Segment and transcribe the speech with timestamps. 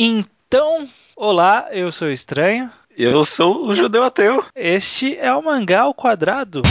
[0.00, 2.70] Então, olá, eu sou o Estranho.
[2.96, 4.44] Eu sou o judeu ateu.
[4.54, 6.62] Este é o Mangá ao Quadrado.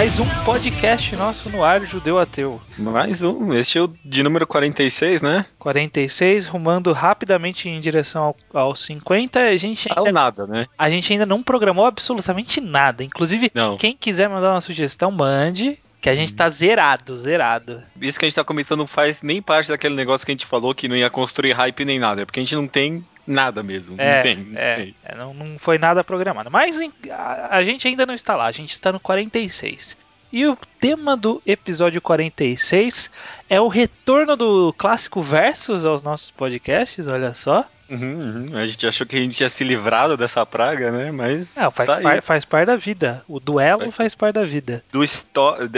[0.00, 2.58] Mais um podcast nosso no ar, Judeu Ateu.
[2.78, 5.44] Mais um, este é o de número 46, né?
[5.58, 9.38] 46, rumando rapidamente em direção ao, ao 50.
[9.38, 10.66] A gente Ao ainda, nada, né?
[10.78, 13.04] a gente ainda não programou absolutamente nada.
[13.04, 13.76] Inclusive, Não.
[13.76, 15.78] quem quiser mandar uma sugestão, mande.
[16.00, 17.82] Que a gente tá zerado, zerado.
[18.00, 20.46] Isso que a gente tá comentando não faz nem parte daquele negócio que a gente
[20.46, 22.22] falou que não ia construir hype nem nada.
[22.22, 23.94] É porque a gente não tem nada mesmo.
[23.98, 24.36] É, não tem.
[24.36, 24.94] não é, tem.
[25.04, 26.50] é, não, não foi nada programado.
[26.50, 29.96] Mas em- a, a gente ainda não está lá, a gente está no 46.
[30.32, 33.10] E o tema do episódio 46
[33.48, 37.64] é o retorno do clássico Versus aos nossos podcasts, olha só.
[37.90, 38.56] Uhum, uhum.
[38.56, 41.10] A gente achou que a gente tinha se livrado dessa praga, né?
[41.10, 41.56] Mas.
[41.56, 43.24] Não, faz, tá par- faz parte da vida.
[43.26, 44.84] O duelo Faz- faz, parte da vida.
[44.92, 45.00] Do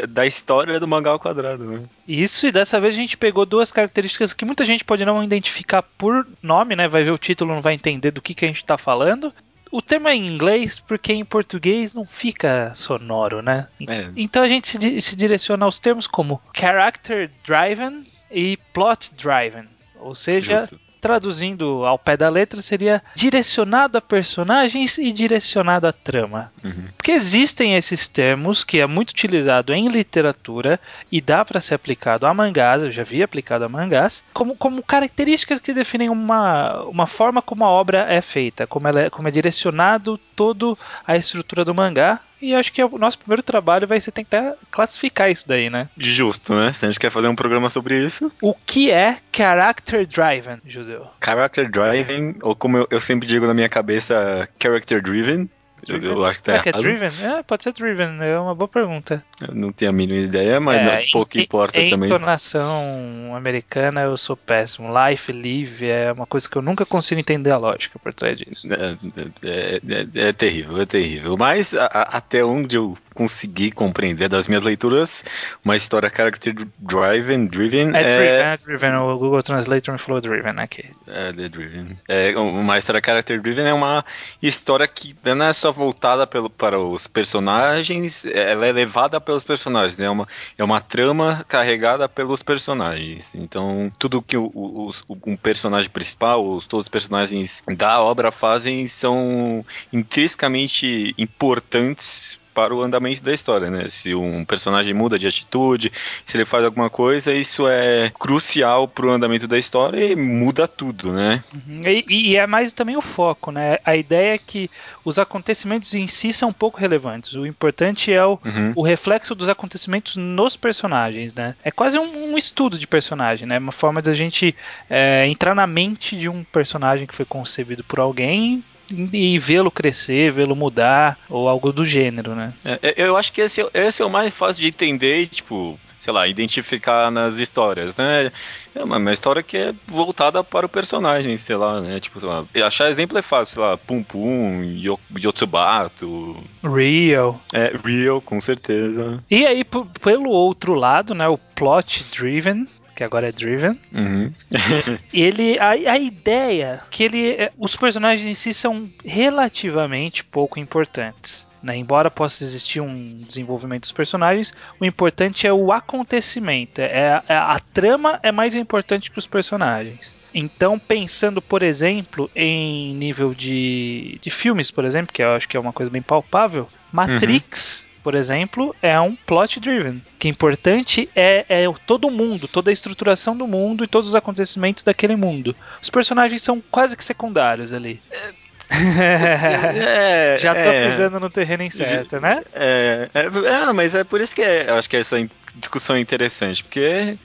[0.08, 1.82] da história do mangá ao quadrado, né?
[2.06, 5.82] Isso, e dessa vez a gente pegou duas características que muita gente pode não identificar
[5.82, 6.86] por nome, né?
[6.88, 9.32] Vai ver o título, não vai entender do que, que a gente tá falando.
[9.70, 13.68] O termo é em inglês porque em português não fica sonoro, né?
[13.88, 14.08] É.
[14.14, 19.66] Então a gente se, di- se direciona aos termos como character driven e plot driven.
[19.98, 20.80] Ou seja, Justo.
[21.02, 26.52] Traduzindo ao pé da letra, seria direcionado a personagens e direcionado à trama.
[26.62, 26.84] Uhum.
[26.96, 30.78] Porque existem esses termos que é muito utilizado em literatura
[31.10, 34.80] e dá para ser aplicado a mangás, eu já vi aplicado a mangás, como, como
[34.80, 39.26] características que definem uma, uma forma como a obra é feita, como, ela é, como
[39.26, 42.20] é direcionado todo a estrutura do mangá.
[42.42, 45.88] E acho que o nosso primeiro trabalho vai ser tentar classificar isso daí, né?
[45.96, 46.72] Justo, né?
[46.72, 48.32] Se a gente quer fazer um programa sobre isso.
[48.42, 51.06] O que é character driven, Judeu?
[51.24, 55.48] Character driving, ou como eu, eu sempre digo na minha cabeça, character driven.
[55.88, 57.10] Eu, eu acho que tá Será que é driven?
[57.24, 59.24] É, pode ser driven, é uma boa pergunta.
[59.40, 62.08] Eu não tenho a mínima ideia, mas É, pouco em- importa em também.
[62.08, 64.88] entonação americana eu sou péssimo.
[65.08, 68.68] Life, live é uma coisa que eu nunca consigo entender a lógica por trás disso.
[68.72, 68.96] É,
[69.42, 71.36] é- é- é terrível, é terrível.
[71.36, 75.24] Mas a- a- até onde eu consegui compreender das minhas leituras,
[75.64, 78.94] uma história character driven, driven É, é, driven, é driven.
[78.96, 80.84] O Google Translator me falou driven aqui.
[81.06, 81.96] é, the driven.
[82.08, 84.04] É, uma história character driven é uma
[84.42, 89.96] história que não é só voltada pelo, para os personagens, ela é levada pelos personagens,
[89.96, 90.06] né?
[90.06, 93.34] É uma, é uma trama carregada pelos personagens.
[93.34, 98.30] Então, tudo que o, o, o- um personagem principal, os, todos os personagens da obra
[98.32, 103.88] fazem são intrinsecamente importantes para o andamento da história, né?
[103.88, 105.92] Se um personagem muda de atitude,
[106.26, 110.68] se ele faz alguma coisa, isso é crucial para o andamento da história e muda
[110.68, 111.42] tudo, né?
[111.54, 111.82] Uhum.
[111.86, 113.78] E, e é mais também o foco, né?
[113.84, 114.70] A ideia é que
[115.04, 117.34] os acontecimentos em si são pouco relevantes.
[117.34, 118.72] O importante é o, Uhum.
[118.76, 121.54] o reflexo dos acontecimentos nos personagens, né?
[121.64, 123.58] É quase um, um estudo de personagem, né?
[123.58, 124.54] Uma forma da gente
[124.90, 130.32] é, entrar na mente de um personagem que foi concebido por alguém e, vê-lo crescer,
[130.32, 132.52] vê-lo mudar ou algo do gênero, né?
[132.64, 135.78] É, eu acho que esse, é- esse é o mais fácil de entender e, tipo,
[136.00, 138.32] sei lá, identificar nas histórias, né?
[138.74, 142.00] É uma, uma história que é voltada para o personagem, sei lá, né?
[142.00, 147.40] Tipo, sei lá, achar exemplo é fácil, sei lá, Pum Pum, Yo- Yotsubato, Real.
[147.52, 149.22] é, Real, com certeza.
[149.30, 151.28] E aí, pelo outro lado, né?
[151.28, 152.66] O plot driven.
[152.94, 153.78] Que agora é driven.
[153.92, 154.32] Uhum.
[155.12, 161.46] ele a, a ideia que ele é, os personagens em si são relativamente pouco importantes
[161.62, 161.76] né?
[161.76, 167.58] embora possa existir um desenvolvimento dos personagens o importante é o acontecimento é, é- a
[167.72, 174.30] trama é mais importante que os personagens então pensando por exemplo em nível de, de
[174.30, 178.74] filmes por exemplo que eu acho que é uma coisa bem palpável Matrix por exemplo,
[178.82, 180.02] é um plot driven.
[180.18, 184.08] Que importante é, é o- todo o mundo, toda a estruturação do mundo e todos
[184.10, 185.54] os acontecimentos daquele mundo.
[185.82, 188.00] Os personagens são quase que secundários ali.
[188.10, 188.32] É,
[190.40, 192.40] Já tô é, pisando no terreno incerto, né?
[192.54, 193.20] É, é,
[193.68, 195.16] é, mas é por isso que é- eu acho que essa
[195.54, 197.16] discussão é interessante, porque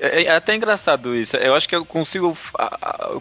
[0.00, 1.36] é, é até engraçado isso.
[1.36, 2.36] Eu acho que eu consigo,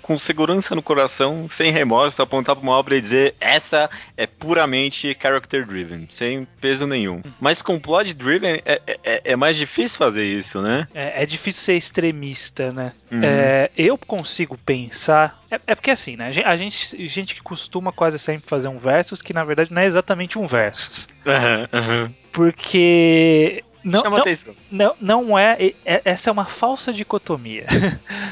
[0.02, 5.16] com segurança no coração, sem remorso, apontar para uma obra e dizer essa é puramente
[5.19, 7.22] character driven, sem peso nenhum.
[7.40, 10.88] Mas com plot driven é, é- é mais difícil fazer isso, né?
[10.94, 12.94] É, é difícil ser extremista, né?
[13.12, 13.19] Uhum.
[13.24, 15.40] É, eu consigo pensar.
[15.50, 16.28] É, é porque assim, né?
[16.28, 19.81] A gente, a gente, que costuma quase sempre fazer um versus que na verdade não
[19.81, 21.08] é exatamente um versus.
[21.25, 22.13] Aham, aham.
[22.31, 24.56] Porque não, chama não, atenção.
[24.72, 27.68] Não, não é, é, Essa é uma falsa dicotomia.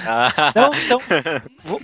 [0.06, 0.54] Ah.
[0.56, 1.01] Não, então,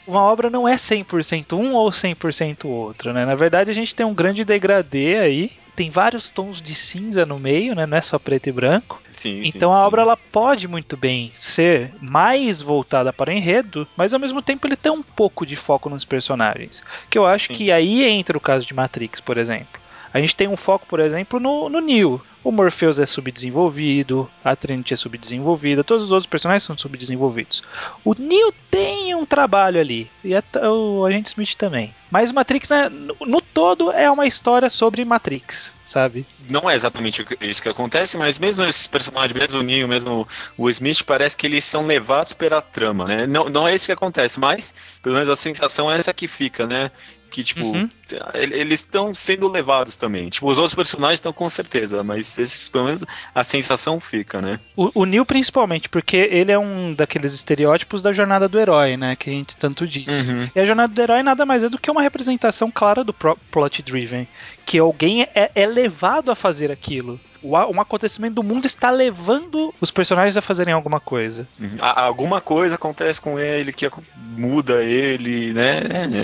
[0.08, 3.26] uma obra não é 100% um ou 100% outro, né?
[3.26, 7.38] Na verdade, a gente tem um grande degradê aí tem vários tons de cinza no
[7.38, 7.86] meio, né?
[7.86, 9.02] Não é só preto e branco.
[9.12, 9.86] Sim, então sim, a sim.
[9.86, 14.66] obra ela pode muito bem ser mais voltada para o enredo, mas ao mesmo tempo
[14.66, 16.82] ele tem um pouco de foco nos personagens.
[17.10, 19.85] Que eu acho que aí entra o caso de Matrix, por exemplo.
[20.16, 22.22] A gente tem um foco, por exemplo, no, no Neo.
[22.42, 27.62] O Morpheus é subdesenvolvido, a Trinity é subdesenvolvida, todos os outros personagens são subdesenvolvidos.
[28.02, 30.42] O Neo tem um trabalho ali, e a,
[30.72, 31.94] o Agente Smith também.
[32.10, 36.26] Mas Matrix, né, no, todo, é uma história sobre Matrix, sabe?
[36.50, 40.26] Não é exatamente isso que acontece, mas mesmo esses personagens, mesmo o Neo, mesmo
[40.58, 43.28] o Smith, parece que eles são levados pela trama, né?
[43.28, 44.74] Não, não é isso que acontece, mas
[45.04, 46.90] pelo menos a sensação é essa que fica, né?
[47.36, 47.90] Que, tipo, uhum.
[48.34, 50.30] eles estão sendo levados também.
[50.30, 53.04] Tipo, os outros personagens estão com certeza, mas esses, pelo menos,
[53.34, 54.58] a sensação fica, né?
[54.74, 59.18] O, o Neil, principalmente, porque ele é um daqueles estereótipos da jornada do herói, né?
[59.18, 60.24] Que a gente tanto diz.
[60.24, 60.50] Uhum.
[60.56, 63.84] E a jornada do herói nada mais é do que uma representação clara do plot
[63.84, 64.26] driven.
[64.66, 69.92] Que alguém é, é levado a fazer aquilo um acontecimento do mundo está levando os
[69.92, 71.48] personagens a fazerem alguma coisa.
[71.60, 71.78] Uhum.
[71.80, 75.82] Alguma coisa acontece com ele que muda ele, né?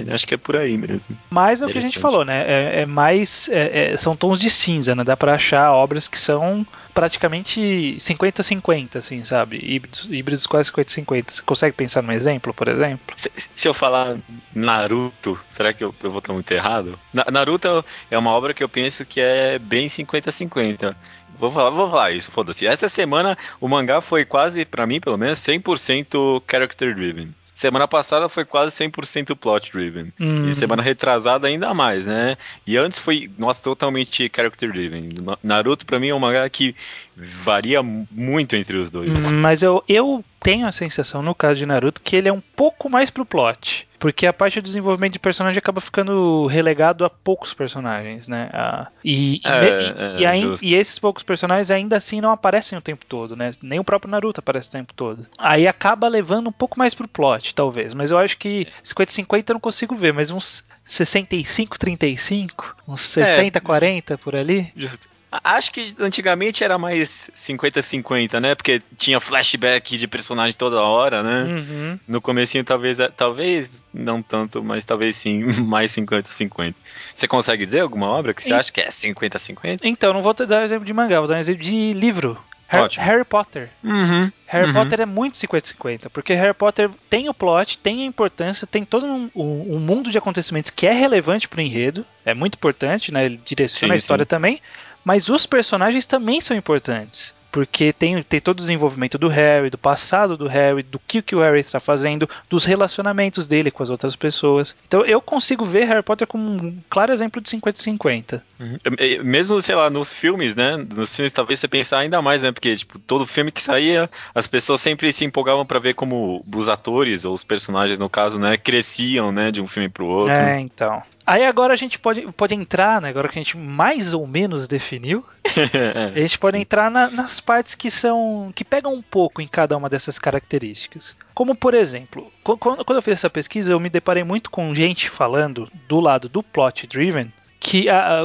[0.08, 1.16] É, acho que é por aí mesmo.
[1.30, 2.44] Mas é o que a gente falou, né?
[2.48, 3.48] É, é mais.
[3.50, 5.04] É, é são tons de cinza, né?
[5.04, 9.58] Dá pra achar obras que são praticamente 50-50, assim, sabe?
[9.58, 11.26] Híbridos, híbridos quase 50-50.
[11.32, 13.16] Você consegue pensar num exemplo, por exemplo?
[13.16, 14.18] Se, se eu falar
[14.54, 17.00] Naruto, será que eu, eu vou estar muito errado?
[17.14, 20.96] Na, Naruto é uma obra que eu penso que é bem 50-50.
[21.40, 22.68] Vou falar, vou falar isso, foda-se.
[22.68, 27.34] Essa semana o mangá foi quase, para mim pelo menos, 100% character driven.
[27.54, 30.12] Semana passada foi quase 100% plot driven.
[30.20, 30.48] Hum.
[30.48, 32.38] E semana retrasada ainda mais, né?
[32.66, 35.10] E antes foi, nossa, totalmente character driven.
[35.44, 36.76] Naruto para mim é um mangá que
[37.16, 39.12] varia muito entre os dois.
[39.32, 42.90] Mas eu, eu tenho a sensação, no caso de Naruto, que ele é um pouco
[42.90, 43.88] mais pro plot.
[44.00, 48.50] Porque a parte do desenvolvimento de personagem acaba ficando relegado a poucos personagens, né?
[48.52, 52.76] A, e, é, e, e, é, aí, e, esses poucos personagens ainda assim não aparecem
[52.76, 53.54] o tempo todo, né?
[53.62, 55.28] Nem o próprio Naruto aparece o tempo todo.
[55.38, 57.94] Aí acaba levando um pouco mais pro plot, talvez.
[57.94, 64.18] Mas eu acho que 50-50 eu não consigo ver, mas uns 65-35, uns 60-40 é,
[64.18, 64.74] por ali.
[64.76, 65.12] Justo.
[65.32, 68.54] Acho que antigamente era mais 50-50, né?
[68.54, 71.44] Porque tinha flashback de personagem toda hora, né?
[71.44, 72.00] Uhum.
[72.06, 76.76] No comecinho talvez, talvez não tanto, mas talvez sim, mais 50-50.
[77.16, 78.54] Você consegue dizer alguma obra que você e...
[78.54, 79.80] acha que é 50-50?
[79.84, 82.38] Então, não vou te dar exemplo de mangá, vou dar um exemplo de livro.
[82.72, 83.70] Harry, Harry Potter.
[83.84, 84.74] Uhum, Harry uhum.
[84.74, 89.06] Potter é muito 50-50, porque Harry Potter tem o plot, tem a importância, tem todo
[89.06, 93.26] um, um, um mundo de acontecimentos que é relevante pro enredo, é muito importante, né?
[93.26, 94.30] Ele direciona sim, a história sim.
[94.30, 94.62] também,
[95.04, 97.34] mas os personagens também são importantes.
[97.52, 101.36] Porque tem, tem todo o desenvolvimento do Harry, do passado do Harry, do que, que
[101.36, 104.76] o Harry está fazendo, dos relacionamentos dele com as outras pessoas.
[104.88, 108.42] Então eu consigo ver Harry Potter como um claro exemplo de 50-50.
[108.58, 108.78] Uhum.
[109.24, 110.78] Mesmo, sei lá, nos filmes, né?
[110.78, 112.54] Nos filmes talvez você pensar ainda mais, né?
[112.54, 116.70] Porque, tipo, todo filme que saía, as pessoas sempre se empolgavam para ver como os
[116.70, 120.38] atores, ou os personagens, no caso, né, cresciam, né, de um filme pro outro.
[120.38, 121.04] É, então.
[121.32, 124.68] Aí agora a gente pode, pode entrar, né, agora que a gente mais ou menos
[124.68, 125.26] definiu,
[126.14, 126.62] a gente pode sim.
[126.62, 131.16] entrar na, nas partes que são que pegam um pouco em cada uma dessas características.
[131.34, 135.10] Como por exemplo, quando, quando eu fiz essa pesquisa, eu me deparei muito com gente
[135.10, 137.32] falando do lado do plot driven
[137.62, 138.24] que a,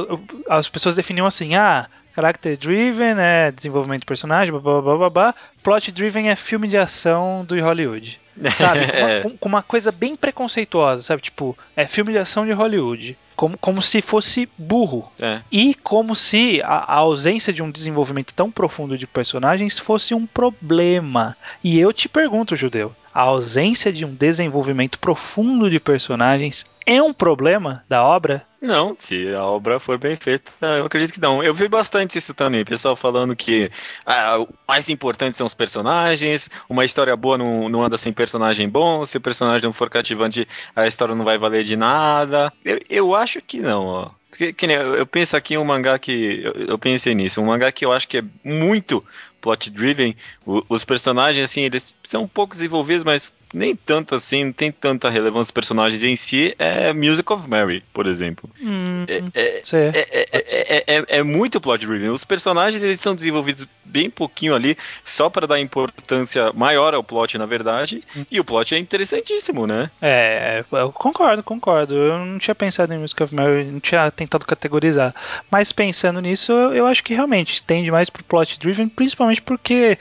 [0.49, 1.87] a, as pessoas definiam assim: ah,
[2.17, 5.35] character driven é desenvolvimento de personagem, blá blá blá blá, blá.
[5.61, 8.19] plot driven é filme de ação do Hollywood.
[8.55, 8.79] Sabe?
[8.91, 11.21] Com uma, com, com uma, coisa bem preconceituosa, sabe?
[11.21, 13.17] Tipo, é filme de ação de Hollywood.
[13.35, 15.11] Como, como se fosse burro.
[15.19, 15.41] É.
[15.51, 20.25] E como se a, a, ausência de um desenvolvimento tão profundo de personagens fosse um
[20.25, 21.35] problema.
[21.63, 27.11] E eu te pergunto, Judeu, a ausência de um desenvolvimento profundo de personagens é um
[27.11, 28.45] problema da obra?
[28.61, 31.43] Não, se a obra for bem feita, eu acredito que não.
[31.43, 33.71] Eu vi bastante isso também, pessoal falando que
[34.05, 38.69] ah, o mais importante são os personagens, uma história boa não, não anda sem personagem
[38.69, 42.53] bom, se o personagem não for cativante, a história não vai valer de nada.
[42.63, 44.11] Eu, eu acho que não, ó.
[44.37, 46.41] Que, que nem, eu penso aqui em um mangá que.
[46.43, 49.03] Eu, eu, pensei nisso, um mangá que eu acho que é muito,
[49.41, 50.15] plot driven,
[50.45, 55.09] os personagens, assim, eles são um pouco desenvolvidos, mas nem tanto assim, não tem tanta
[55.09, 58.49] relevância os personagens em si, é Music of Mary, por exemplo.
[58.61, 62.09] Hum, é, é, é, é, muito plot driven.
[62.09, 67.37] Os personagens eles são desenvolvidos bem pouquinho ali, só para dar importância maior ao plot,
[67.37, 68.03] na verdade.
[68.15, 68.25] Hum.
[68.29, 69.89] E o plot é interessantíssimo, né?
[70.01, 71.93] É, eu concordo, concordo.
[71.93, 75.15] Eu não tinha pensado em Music of Mary, não tinha tentado categorizar.
[75.49, 79.97] Mas pensando nisso, eu acho que realmente tende mais pro plot driven, principalmente porque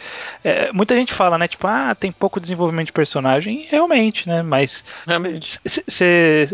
[0.72, 1.48] muita gente fala, né?
[1.48, 4.42] Tipo, ah, tem pouco desenvolvimento de personagem realmente, né?
[4.42, 5.60] Mas realmente.
[5.64, 6.46] Cê,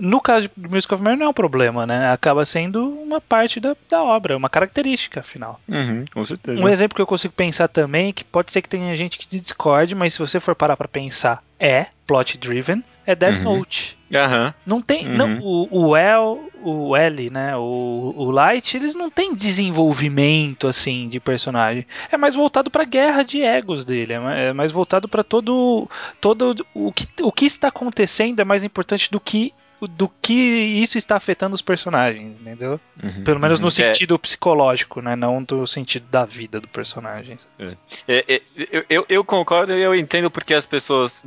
[0.00, 2.10] no caso de Music of Mary não é um problema, né?
[2.10, 5.60] Acaba sendo uma parte da, da obra, uma característica, afinal.
[5.68, 6.60] Uhum, com certeza.
[6.60, 9.94] Um exemplo que eu consigo pensar também, que pode ser que tenha gente que discorde,
[9.94, 13.44] mas se você for parar pra pensar, é plot driven, é Death uhum.
[13.44, 13.96] Note.
[14.12, 14.52] Uhum.
[14.66, 15.06] Não tem.
[15.06, 15.16] Uhum.
[15.16, 17.56] Não, o, o L, o L, né?
[17.56, 21.86] O, o Light, eles não têm desenvolvimento assim de personagem.
[22.10, 24.14] É mais voltado para guerra de egos dele.
[24.14, 25.88] É mais voltado para todo.
[26.20, 30.96] todo o, que, o que está acontecendo é mais importante do que do que isso
[30.96, 32.80] está afetando os personagens, entendeu?
[33.02, 33.70] Uhum, Pelo menos no uhum.
[33.70, 34.18] sentido é.
[34.18, 35.14] psicológico, né?
[35.14, 37.36] Não do sentido da vida do personagem.
[37.58, 37.76] É.
[38.08, 38.42] É, é
[38.88, 41.22] eu, eu, concordo e eu entendo porque as pessoas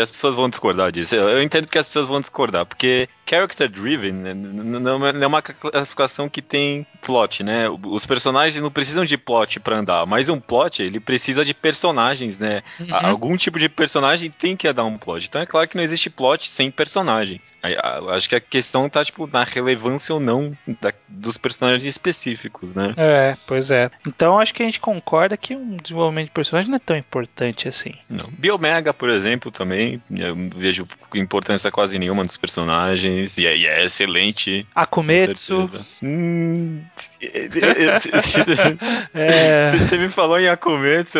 [0.00, 1.14] as pessoas vão discordar disso.
[1.14, 6.28] Eu entendo porque as pessoas vão discordar, porque character driven né, não é uma classificação
[6.28, 7.68] que tem plot, né?
[7.68, 12.38] Os personagens não precisam de plot para andar, mas um plot ele precisa de personagens,
[12.38, 12.62] né?
[12.80, 12.86] Uhum.
[12.90, 15.26] Algum tipo de personagem tem que dar um plot.
[15.26, 17.40] Então é claro que não existe plot sem personagem.
[18.08, 22.92] Acho que a questão tá, tipo, na relevância ou não da, dos personagens específicos, né?
[22.96, 23.88] É, pois é.
[24.04, 27.68] Então acho que a gente concorda que um desenvolvimento de personagem não é tão importante
[27.68, 27.94] assim.
[28.10, 28.28] Não.
[28.32, 33.84] Biomega, por exemplo, também, eu vejo importância quase nenhuma dos personagens, e é, e é
[33.84, 34.66] excelente.
[34.74, 35.70] Akumetsu.
[36.02, 36.82] Hum,
[39.14, 39.70] é.
[39.78, 41.18] Você me falou em Akumetsu,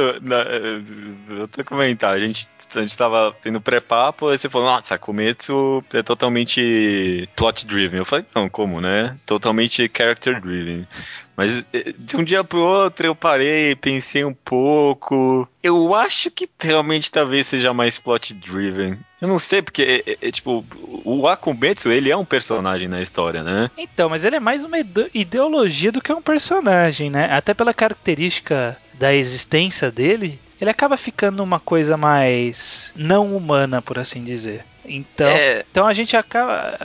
[1.29, 5.85] vou até comentar, a gente a gente tava tendo pré-papo, aí você falou, nossa, Akumetsu
[5.93, 7.99] é totalmente plot driven.
[7.99, 9.15] Eu falei, não, como, né?
[9.27, 10.87] Totalmente character driven.
[11.37, 15.49] Mas eh, de um dia pro outro eu parei, pensei um pouco.
[15.63, 18.99] Eu acho que realmente talvez seja mais plot driven.
[19.21, 20.65] Eu não sei, porque, é, é, tipo,
[21.05, 23.71] o Akumetsu, ele é um personagem na história, né?
[23.79, 24.77] Então, mas ele é mais uma
[25.15, 27.33] ideologia do que um personagem, né?
[27.33, 33.99] Até pela característica da existência dele, ele acaba ficando uma coisa mais não humana, por
[33.99, 34.65] assim dizer.
[34.85, 35.65] Então, é...
[35.71, 36.79] então a gente acaba.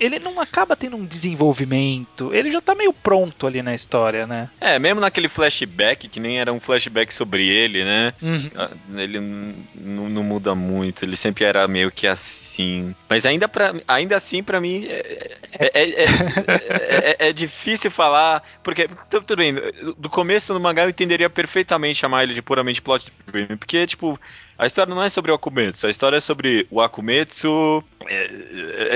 [0.00, 2.34] Ele não acaba tendo um desenvolvimento.
[2.34, 4.48] Ele já tá meio pronto ali na história, né?
[4.60, 8.12] É, mesmo naquele flashback, que nem era um flashback sobre ele, né?
[8.22, 8.50] Uhum.
[8.56, 11.04] Ah, ele não muda muito.
[11.04, 12.94] Ele sempre era meio que assim.
[13.08, 18.42] Mas ainda, pra, ainda assim, para mim, é, é, é, é, difícil falar.
[18.62, 19.54] Porque, tudo bem,
[19.98, 23.12] do começo no mangá eu entenderia perfeitamente chamar ele de puramente plot
[23.58, 24.18] porque, tipo,
[24.58, 27.82] a história não é sobre o Akumetsu, a história é sobre o Akumetsu.
[28.06, 28.24] É,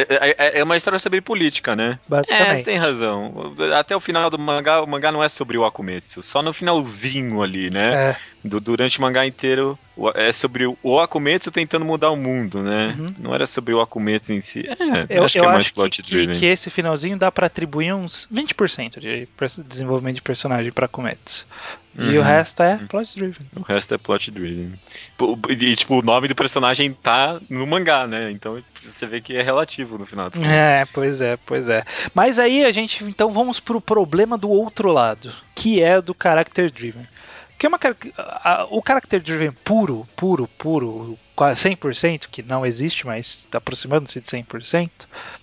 [0.09, 1.99] é, é, é uma história sobre política, né?
[2.07, 2.51] Basicamente.
[2.51, 3.55] É, você tem razão.
[3.77, 7.43] Até o final do mangá, o mangá não é sobre o Akumetsu, só no finalzinho
[7.43, 8.11] ali, né?
[8.11, 8.17] É.
[8.49, 9.79] Do, durante o mangá inteiro
[10.15, 12.97] é sobre o Akumetsu tentando mudar o mundo, né?
[12.99, 13.15] Uhum.
[13.21, 14.65] Não era sobre o Akumetsu em si.
[15.09, 16.35] É, eu acho que eu é mais plot que, driven.
[16.35, 19.29] Que, que esse finalzinho dá para atribuir uns 20% de
[19.65, 21.47] desenvolvimento de personagem para Akumetsu.
[21.97, 22.13] Uhum.
[22.13, 23.47] E o resto é plot driven.
[23.57, 24.73] O resto é plot driven.
[25.49, 28.31] E, tipo, o nome do personagem tá no mangá, né?
[28.31, 30.53] Então você vê que é relativo no final das contas.
[30.53, 31.85] É, pois é, pois é.
[32.15, 36.71] Mas aí a gente, então, vamos pro problema do outro lado, que é do character
[36.71, 37.07] driven.
[37.59, 37.79] Que é uma,
[38.17, 44.21] a, o character driven puro, puro, puro, quase 100%, que não existe, mas está aproximando-se
[44.21, 44.91] de 100%,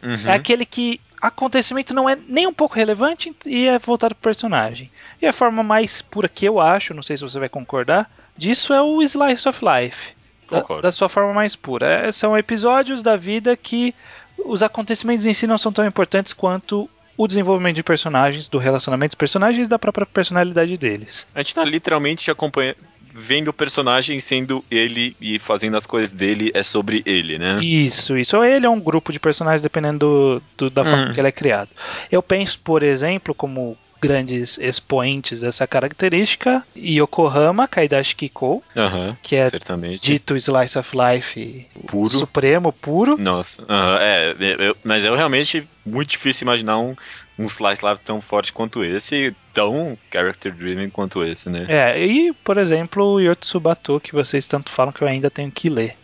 [0.02, 0.16] uhum.
[0.26, 4.90] é aquele que acontecimento não é nem um pouco relevante e é voltado pro personagem.
[5.22, 8.74] E a forma mais pura que eu acho, não sei se você vai concordar, disso
[8.74, 10.14] é o Slice of Life.
[10.50, 11.88] Da, da, sua forma mais pura.
[11.88, 13.96] É, são episódios da vida que
[14.38, 19.12] os acontecimentos em si não são tão importantes quanto o desenvolvimento de personagens, do relacionamento
[19.12, 21.28] dos personagens e da própria personalidade deles.
[21.34, 22.78] A gente está literalmente acompanhando,
[23.14, 27.64] vendo o personagem sendo ele e fazendo as coisas dele é sobre ele, né?
[27.64, 28.36] Isso, isso.
[28.36, 31.14] Ou ele é um grupo de personagens dependendo do, do da forma hum.
[31.14, 31.70] que ele é criado.
[32.12, 38.64] Eu penso, por exemplo, como grandes expoentes dessa característica, Yokohama Kaidashi Kiko,
[39.22, 40.02] que é certamente.
[40.02, 42.10] dito Slice of Life puro.
[42.10, 43.18] supremo, puro.
[43.18, 43.66] Nossa,
[44.00, 46.96] é, eu, mas é realmente muito difícil imaginar um,
[47.38, 51.66] um Slice Life tão forte quanto esse, tão character driven quanto esse, né?
[51.68, 55.70] É, e, por exemplo, o Yotsubato, que vocês tanto falam que eu ainda tenho que
[55.70, 55.96] ler.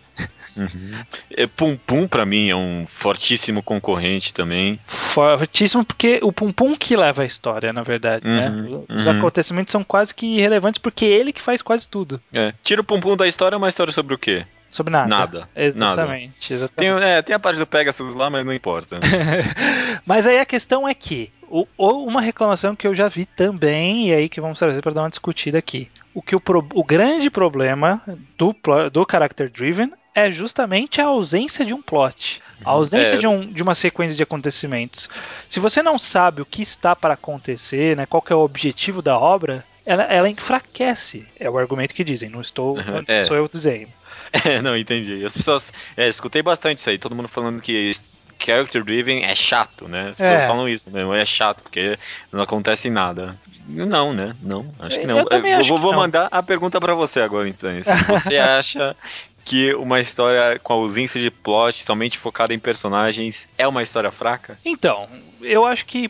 [0.56, 0.92] Uhum.
[1.32, 4.80] É, Pum Pum, pra mim, é um fortíssimo concorrente também.
[4.86, 8.50] Fortíssimo, porque o Pum Pum que leva a história, na verdade, né?
[8.50, 9.18] Uhum, Os uhum.
[9.18, 12.22] acontecimentos são quase que irrelevantes porque é ele que faz quase tudo.
[12.34, 12.54] É.
[12.64, 14.46] Tira o Pum Pum da história, é uma história sobre o quê?
[14.70, 15.08] Sobre nada.
[15.10, 15.50] Nada.
[15.54, 16.54] Exatamente.
[16.54, 16.76] exatamente.
[16.78, 19.00] Tem, é, tem a parte do Pegasus lá, mas não importa.
[20.06, 24.08] Mas aí a questão é que o, o- uma reclamação que eu já vi também,
[24.10, 25.90] e aí que vamos trazer para dar uma discutida aqui.
[26.14, 28.02] O que o, pro- o grande problema
[28.38, 28.56] do,
[28.92, 32.42] do character driven é justamente a ausência de um plot.
[32.64, 33.18] A ausência É.
[33.18, 35.10] de, um, de uma sequência de acontecimentos.
[35.50, 39.18] Se você não sabe o que está para acontecer, né, qual é o objetivo da
[39.18, 41.26] obra, ela, ela enfraquece.
[41.40, 42.78] É o argumento que dizem, não estou.
[42.78, 43.24] Uhum, é.
[43.24, 43.90] Sou eu dizendo.
[44.46, 45.26] É, não, entendi.
[45.26, 45.74] As pessoas.
[45.98, 47.92] É, escutei bastante isso aí, todo mundo falando que
[48.40, 50.10] character driven é chato, né?
[50.12, 50.48] As pessoas É.
[50.48, 52.00] falam isso mesmo, é chato, porque
[52.32, 53.38] não acontece nada.
[53.68, 54.34] Não, né?
[54.42, 55.28] Não, acho que Eu não.
[55.46, 56.00] É, acho vou vou não.
[56.00, 57.70] mandar a pergunta pra você agora, então.
[57.84, 58.96] Se você acha
[59.44, 64.58] que uma história com ausência de plot, somente focada em personagens, é uma história fraca?
[64.64, 65.08] Então,
[65.42, 66.10] eu acho que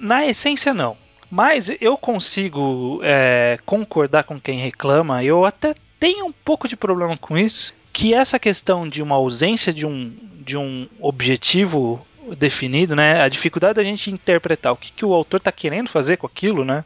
[0.00, 0.96] na essência não.
[1.30, 5.24] Mas eu consigo é, concordar com quem reclama.
[5.24, 7.74] Eu até tenho um pouco de problema com isso.
[7.92, 12.04] Que essa questão de uma ausência de um, de um objetivo
[12.36, 13.20] definido, né?
[13.20, 16.64] A dificuldade da gente interpretar o que, que o autor tá querendo fazer com aquilo,
[16.64, 16.84] né?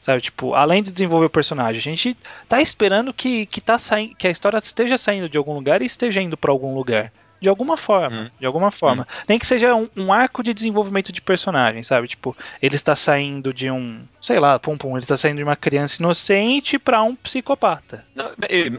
[0.00, 2.16] Sabe, tipo, além de desenvolver o personagem, a gente
[2.48, 5.86] tá esperando que, que, tá saindo, que a história esteja saindo de algum lugar e
[5.86, 7.12] esteja indo pra algum lugar.
[7.40, 8.30] De alguma forma, Hum.
[8.40, 9.06] de alguma forma.
[9.28, 12.08] Nem que seja um, um arco de desenvolvimento de personagem, sabe?
[12.08, 15.54] Tipo, ele está saindo de um, sei lá, pum pum, ele está saindo de uma
[15.54, 18.04] criança inocente pra um psicopata.
[18.14, 18.30] Não,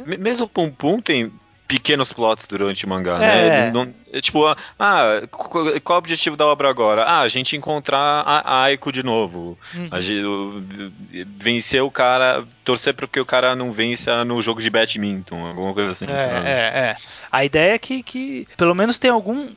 [0.06, 1.32] me- mesmo Pum Pum tem
[1.70, 3.50] pequenos plots durante o mangá, É.
[3.50, 3.72] né?
[3.72, 7.04] Não- é tipo, ah, ah, qu- qual o objetivo da obra agora?
[7.06, 9.56] Ah, a gente encontrar a Aiko de novo.
[9.76, 10.02] Uhum.
[10.02, 10.94] Gente,
[11.38, 15.74] vencer o cara, torcer para que o cara não vença no jogo de badminton, alguma
[15.74, 16.48] coisa assim, É, sabe?
[16.48, 16.96] é, é.
[17.32, 19.50] A ideia é que, que pelo menos tem algum.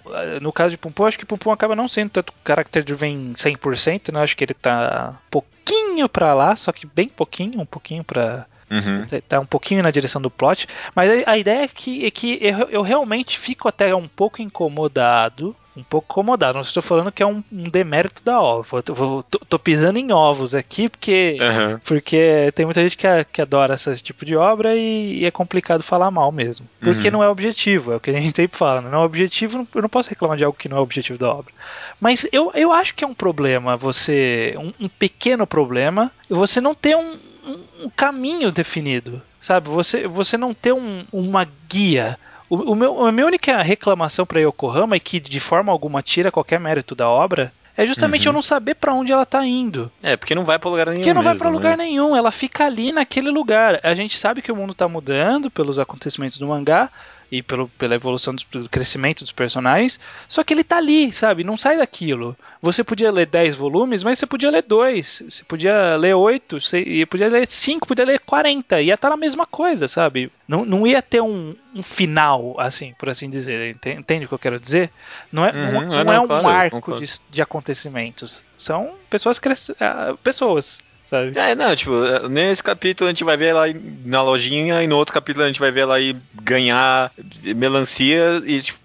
[0.42, 4.22] No caso de Pumpum, acho que Pumpum acaba não sendo tanto character driven 100%, né?
[4.22, 8.44] Acho que ele tá pouquinho pra lá, só que bem pouquinho, um pouquinho pra.
[8.70, 9.04] Uhum.
[9.28, 10.66] Tá um pouquinho na direção do plot.
[10.94, 15.54] Mas a, ideia é que, é que eu, eu realmente fico até um pouco incomodado.
[15.74, 16.54] Um pouco incomodado.
[16.54, 18.68] Não estou falando que é um, um demérito da obra.
[18.74, 21.38] Eu tô, vou- tô- tô pisando em ovos aqui, porque.
[21.40, 21.80] Aham.
[21.82, 25.30] Porque tem muita gente que, a- que adora esse tipo de obra e, e é
[25.30, 26.66] complicado falar mal mesmo.
[26.78, 27.14] Porque Uhum.
[27.14, 28.82] não é objetivo, é o que a gente sempre fala.
[28.82, 28.90] né?
[28.90, 31.32] Não é objetivo, não- eu não posso reclamar de algo que não é objetivo da
[31.32, 31.52] obra.
[31.98, 34.54] Mas eu, eu acho que é um problema você.
[34.58, 39.20] Um, um pequeno problema, você não ter um, um- um caminho definido.
[39.40, 39.68] Sabe?
[39.68, 42.18] Você, você não ter um- uma guia.
[42.48, 46.30] O, o meu, a minha única reclamação para Yokohama, e que de forma alguma tira
[46.30, 48.30] qualquer mérito da obra, é justamente Uhum.
[48.30, 49.90] eu não saber para onde ela tá indo.
[50.02, 51.00] É, porque não vai pra lugar nenhum.
[51.00, 51.84] Porque não vai mesmo, pra lugar né?
[51.84, 53.80] nenhum, ela fica ali naquele lugar.
[53.82, 56.90] A gente sabe que o mundo tá mudando pelos acontecimentos do mangá
[57.32, 61.42] e pelo, pela evolução dos- do crescimento dos personagens, só que ele tá ali, sabe?
[61.42, 62.36] Não sai daquilo.
[62.60, 67.06] Você podia ler 10 volumes, mas você podia ler 2, você podia ler 8, você
[67.08, 70.30] podia ler 5, podia ler 40, ia estar na mesma coisa, sabe?
[70.46, 73.70] Não, não ia ter um, um final, assim, por assim dizer.
[73.74, 74.90] Ente- Entende o que eu quero dizer?
[75.32, 78.42] Não é, Uhum, não, é, não não, é um claro, arco de, de acontecimentos.
[78.58, 79.76] São pessoas crescendo.
[80.22, 80.78] pessoas,
[81.12, 81.38] sabe?
[81.38, 81.92] É, não, tipo,
[82.30, 83.64] nesse capítulo a gente vai ver ela
[84.04, 87.12] na lojinha e no outro capítulo a gente vai ver ela ir ganhar
[87.54, 88.78] melancia e tipo,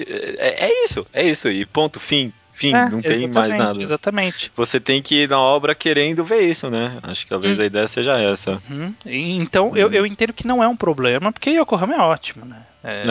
[0.00, 3.82] é, é isso, é isso e ponto, fim, fim, É, não tem mais nada.
[3.82, 4.52] Exatamente.
[4.56, 6.98] Você tem que ir na obra querendo ver isso, né?
[7.02, 7.62] Acho que talvez Hum.
[7.62, 8.62] a ideia seja essa.
[8.70, 8.94] Uhum.
[9.04, 12.62] Então eu, eu entendo que não é um problema, porque Yokohama é ótimo, né?
[12.88, 13.02] É,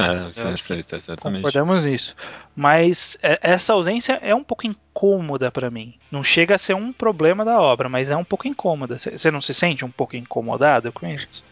[0.51, 1.41] É, cer- cer- certamente.
[1.43, 2.15] Concordamos nisso.
[2.55, 5.95] Mas é, essa ausência é um pouco incômoda pra mim.
[6.09, 8.97] Não chega a ser um problema da obra, mas é um pouco incômoda.
[8.97, 11.43] Você não se sente um pouco incomodado com isso?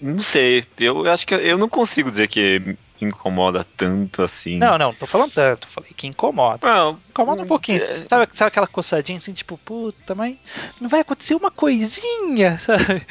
[0.00, 4.56] Não sei, eu acho que eu não consigo dizer que incomoda tanto assim.
[4.56, 5.68] Não, não, não tô falando tanto.
[5.68, 6.66] Falei que incomoda.
[6.66, 7.82] Não, Incomoda um pouquinho.
[7.82, 10.36] é- Sabe, sabe aquela coçadinha assim, tipo, puta, mas
[10.80, 13.06] não vai acontecer uma coisinha, sabe?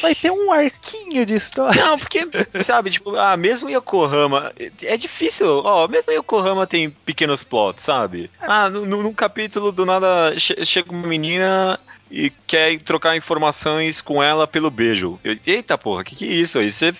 [0.00, 1.84] Vai ter um arquinho de história.
[1.84, 2.20] Não, porque,
[2.62, 8.30] sabe, tipo, ah, mesmo Yokohama, é difícil, ó, mesmo Yokohama tem pequenos plots, sabe?
[8.40, 11.78] Ah, no, no- num capítulo do nada che- chega uma menina
[12.12, 15.18] e quer trocar informações com ela pelo beijo.
[15.24, 16.70] Eu, Eita porra, que que é isso aí?
[16.70, 16.92] Você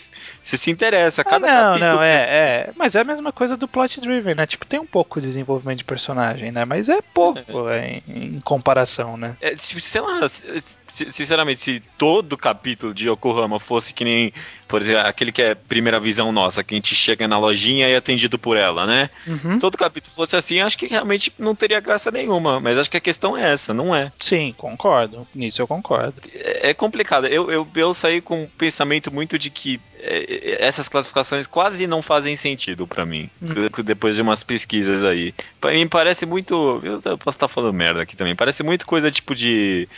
[0.43, 1.93] se interessa, Ah, cada não, capítulo...
[1.93, 2.71] não, é, é.
[2.75, 4.47] Mas é a mesma coisa do plot driven, né?
[4.47, 6.65] Tipo, tem um pouco de desenvolvimento de personagem, né?
[6.65, 9.37] Mas é pouco é, em, em comparação, né?
[9.43, 10.21] É, sei lá,
[10.89, 14.33] sinceramente, se todo capítulo de Yokohama fosse que nem,
[14.73, 17.93] por exemplo, aquele que é primeira visão nossa, que a gente chega na lojinha e
[17.93, 19.11] é atendido por ela, né?
[19.27, 19.53] Uhum.
[19.53, 22.59] Se todo capítulo fosse assim, acho que realmente não teria graça nenhuma.
[22.59, 24.11] Mas acho que a questão é essa, não é?
[24.19, 25.29] Sim, concordo.
[25.35, 26.15] Nisso eu concordo.
[26.35, 27.27] É é complicado.
[27.27, 31.87] Eu, eu, eu saí com um pensamento muito de que é, é, essas classificações quase
[31.87, 33.83] não fazem sentido para mim, hum.
[33.85, 35.35] depois de umas pesquisas aí.
[35.61, 36.81] Pra mim parece muito.
[36.83, 38.35] Eu posso estar falando merda aqui também.
[38.35, 39.89] Parece muito coisa tipo de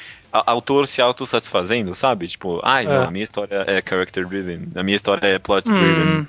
[0.47, 2.29] autor se autossatisfazendo, sabe?
[2.29, 5.69] Tipo, ai, ah, não, a minha história é character driven, a minha história é plot
[5.69, 6.05] driven.
[6.05, 6.27] Hum.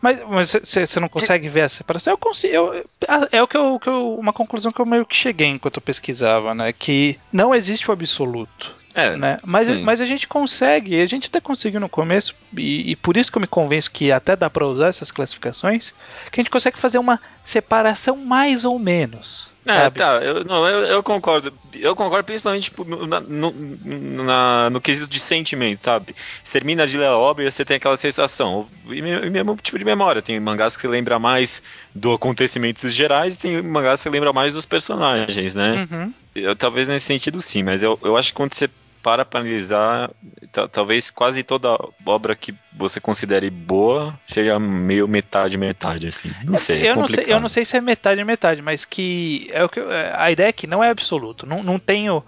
[0.00, 2.12] Mas você não consegue ver a separação?
[2.12, 2.54] Eu consigo.
[2.54, 2.84] Eu,
[3.30, 5.82] é o que eu, que eu, uma conclusão que eu meio que cheguei enquanto eu
[5.82, 6.72] pesquisava, né?
[6.72, 8.82] Que não existe o absoluto.
[8.94, 9.38] É, né?
[9.42, 13.32] mas, mas a gente consegue, a gente até conseguiu no começo, e, e por isso
[13.32, 15.94] que eu me convenço que até dá para usar essas classificações,
[16.30, 19.51] que a gente consegue fazer uma separação mais ou menos.
[19.64, 21.52] É, tá, eu, não, eu, eu, concordo.
[21.74, 26.16] Eu concordo principalmente tipo, no, no, na, no quesito de sentimento, sabe?
[26.42, 28.66] Você termina de ler a obra e você tem aquela sensação.
[28.88, 30.20] E mesmo tipo de memória.
[30.20, 31.62] Tem mangás que lembra mais
[31.94, 35.86] do acontecimentos gerais e tem mangás que lembra mais dos personagens, né?
[35.90, 36.12] Uhum.
[36.34, 38.68] Eu, talvez nesse sentido sim, mas eu, eu acho que quando você
[39.02, 40.10] para para analisar,
[40.70, 46.30] talvez quase toda obra que você considere boa seja meio metade metade assim.
[46.44, 46.86] Não sei.
[46.86, 49.68] É eu não sei, eu não sei se é metade metade, mas que é o
[49.68, 51.44] que é, a ideia é que não é absoluto.
[51.46, 52.22] Não, não tenho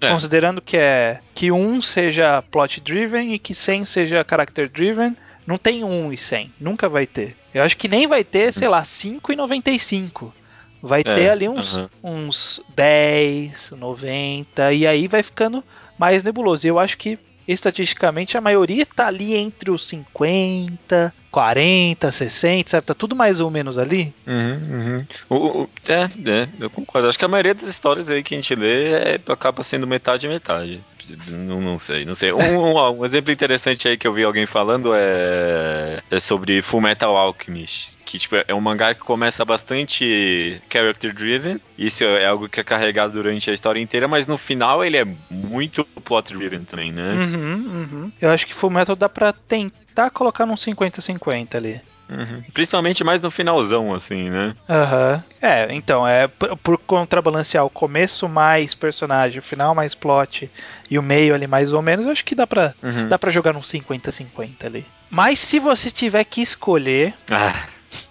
[0.00, 0.10] é.
[0.10, 5.16] considerando que é que um seja plot driven e que 100 seja character driven.
[5.46, 7.36] Não tem 1 e 100, nunca vai ter.
[7.54, 10.34] Eu acho que nem vai ter, sei lá, 5 e 95.
[10.82, 11.88] Vai é, ter ali uns, uh -huh.
[12.02, 15.62] uns 10, 90, e aí vai ficando
[15.98, 16.66] mais nebuloso.
[16.66, 22.86] Eu acho que estatisticamente a maioria está ali entre os 50, 40, 60, sabe?
[22.86, 24.14] Tá tudo mais ou menos ali.
[24.26, 25.06] Uhum, uhum.
[25.28, 27.08] O, o, é, é, eu concordo.
[27.08, 30.26] Acho que a maioria das histórias aí que a gente lê é, acaba sendo metade
[30.26, 30.82] metade.
[31.28, 32.32] Não, não sei, não sei.
[32.32, 36.80] Um, um, um, exemplo interessante aí que eu vi alguém falando é, é sobre Full
[36.80, 37.98] Metal Alchemist.
[38.06, 41.60] Que tipo, é um mangá que começa bastante character driven.
[41.76, 45.06] Isso é algo que é carregado durante a história inteira, mas no final ele é
[45.30, 47.12] muito plot driven também, né?
[47.12, 48.12] Uhum, uhum.
[48.20, 51.80] Eu acho que Full Metal dá pra tentar colocar num 50-50 ali.
[52.08, 52.42] Uhum.
[52.54, 54.54] Principalmente mais no finalzão, assim, né?
[54.68, 55.14] Aham.
[55.14, 55.36] Uhum.
[55.42, 60.50] É, então, é por, por contrabalancear o começo mais personagem, o final mais plot
[60.90, 63.08] e o meio ali mais ou menos, eu acho que dá pra, uhum.
[63.08, 64.86] dá pra jogar num 50-50 ali.
[65.10, 67.14] Mas se você tiver que escolher.
[67.30, 67.54] Ah.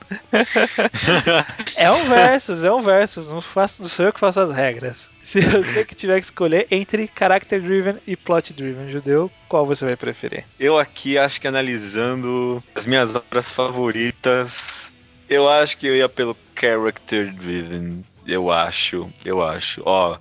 [1.77, 3.27] é um versus, é um versus.
[3.27, 5.09] Não, faço, não sou eu que faço as regras.
[5.21, 9.85] Se você que tiver que escolher entre character driven e plot driven judeu, qual você
[9.85, 10.45] vai preferir?
[10.59, 14.93] Eu aqui acho que analisando as minhas obras favoritas,
[15.29, 18.05] eu acho que eu ia pelo character driven.
[18.27, 19.81] Eu acho, eu acho.
[19.85, 20.17] Ó,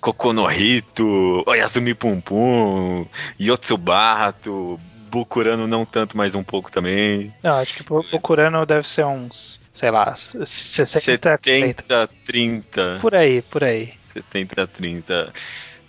[0.00, 3.06] Kokonohito, Oyasumi Pum Pum,
[3.40, 7.32] Yotsubato, Bukurano não tanto, mas um pouco também.
[7.42, 12.98] Não, acho que Bukurano deve ser uns, sei lá, 60, 70 30.
[13.00, 13.94] Por aí, por aí.
[14.06, 15.32] 70 30.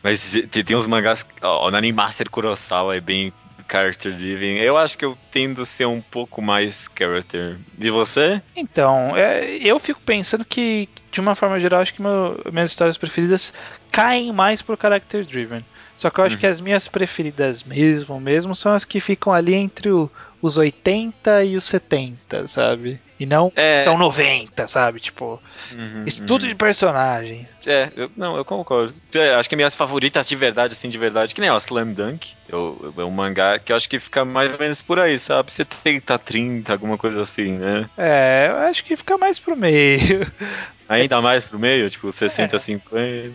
[0.02, 0.34] Mas
[0.66, 1.26] tem uns mangás.
[1.42, 3.34] Ó, o Nani Master Kurosawa é bem
[3.70, 4.58] character driven.
[4.58, 7.58] Eu acho que eu tendo a ser um pouco mais character.
[7.78, 8.42] E você?
[8.56, 12.98] Então, é, eu fico pensando que, de uma forma geral, acho que meu, minhas histórias
[12.98, 13.54] preferidas
[13.92, 15.64] caem mais pro character driven.
[16.00, 16.40] Só que eu acho uhum.
[16.40, 20.10] que as minhas preferidas mesmo, mesmo, são as que ficam ali entre o,
[20.42, 23.02] os 80 e os 70, sabe?
[23.20, 23.78] E não é...
[23.78, 25.00] são 90, sabe?
[25.00, 25.42] Tipo,
[25.74, 26.50] uhum, estudo uhum.
[26.50, 27.48] de personagem.
[27.66, 28.94] É, eu, não, eu concordo.
[29.14, 32.34] É, acho que minhas favoritas de verdade, assim, de verdade, que nem o Slam Dunk.
[32.48, 35.52] Eu, é um mangá que eu acho que fica mais ou menos por aí, sabe?
[35.52, 37.90] 70, 30, alguma coisa assim, né?
[37.98, 40.26] É, eu acho que fica mais pro meio.
[40.88, 42.60] Ainda mais pro meio, tipo 60, é.
[42.60, 43.34] 50.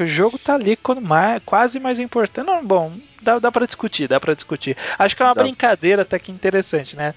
[0.00, 2.46] O jogo tá ali quando mais, quase mais importante.
[2.46, 4.74] Não, bom, dá, dá pra discutir, dá pra discutir.
[4.98, 5.42] Acho que é uma dá.
[5.42, 7.14] brincadeira até que interessante, né?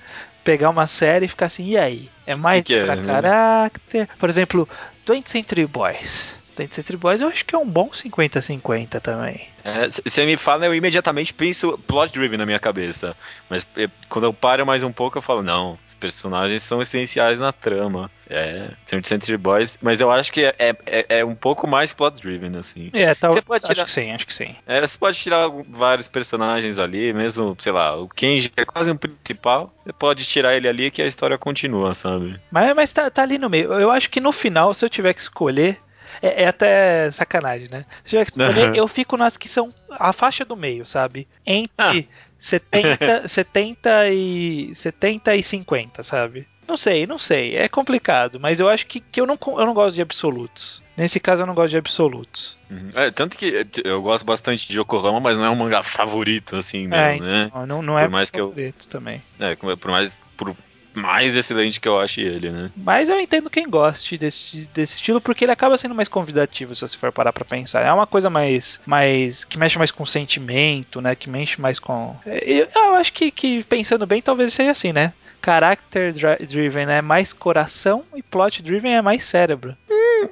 [0.47, 2.09] Pegar uma série e ficar assim, e aí?
[2.25, 3.99] É mais que que pra é, caráter?
[3.99, 4.07] Né?
[4.17, 4.69] Por exemplo,
[5.05, 6.36] 20 Century Boys.
[6.57, 9.47] 20 Century Boys eu acho que é um bom 50-50 também.
[9.63, 13.15] É, você me fala, eu imediatamente penso plot driven na minha cabeça.
[13.49, 17.37] Mas é, quando eu paro mais um pouco, eu falo, não, os personagens são essenciais
[17.37, 18.09] na trama.
[18.29, 22.21] É, tem Century Boys, mas eu acho que é, é, é, um pouco mais plot
[22.21, 22.89] driven, assim.
[22.93, 24.55] É, tá, você pode tirar, acho que sim, acho que sim.
[24.65, 28.97] É, você pode tirar vários personagens ali, mesmo, sei lá, o Kenji é quase um
[28.97, 32.39] principal, você pode tirar ele ali que a história continua, sabe?
[32.51, 33.73] Mas, mas tá, tá ali no meio.
[33.73, 35.79] Eu acho que no final, se eu tiver que escolher,
[36.21, 37.85] é, é, até sacanagem, né?
[38.03, 38.75] Se tiver que escolher, uhum.
[38.75, 41.27] eu fico nas que são a faixa do meio, sabe?
[41.45, 41.93] Entre ah.
[42.39, 46.47] 70, 70, e, 70 e 50, sabe?
[46.67, 47.55] Não sei, não sei.
[47.55, 50.83] É complicado, mas eu acho que, que eu, não, eu não gosto de absolutos.
[50.97, 52.57] Nesse caso eu não gosto de absolutos.
[52.69, 52.89] Uhum.
[52.95, 56.87] É, tanto que eu gosto bastante de Yokohama, mas não é um mangá favorito, assim,
[56.87, 57.51] mesmo, é, né?
[57.67, 59.21] Não, não é por mais que favorito eu, também.
[59.39, 60.21] É, por mais.
[60.35, 60.55] Por
[60.97, 62.71] mais excelente que eu acho ele, né?
[62.75, 66.81] Mas eu entendo quem goste desse, desse estilo, porque ele acaba sendo mais convidativo, se
[66.81, 67.85] você for parar pra pensar.
[67.85, 68.79] É uma coisa mais.
[68.85, 71.15] mais que mexe mais com sentimento, né?
[71.15, 72.15] Que mexe mais com.
[72.25, 75.13] Eu, eu acho que, que, pensando bem, talvez seja assim, né?
[75.43, 76.13] Character
[76.45, 79.77] driven é mais coração e plot driven é mais cérebro.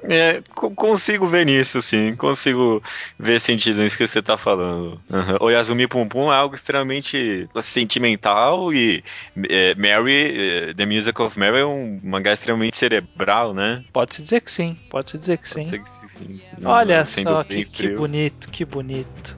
[0.04, 2.16] É, consigo ver nisso, sim.
[2.16, 2.82] Consigo
[3.20, 5.02] ver sentido nisso que você tá falando.
[5.10, 5.38] Uhum.
[5.40, 9.04] O Yasumi Pum Pum é algo extremamente sentimental e
[9.50, 13.84] é, Mary, é, The Music of Mary é um mangá extremamente cerebral, né?
[13.92, 14.78] Pode-se dizer que sim.
[14.90, 15.64] Pode-se dizer que sim.
[15.64, 16.66] Que sim, sim.
[16.66, 19.36] Olha só que, que bonito, que bonito.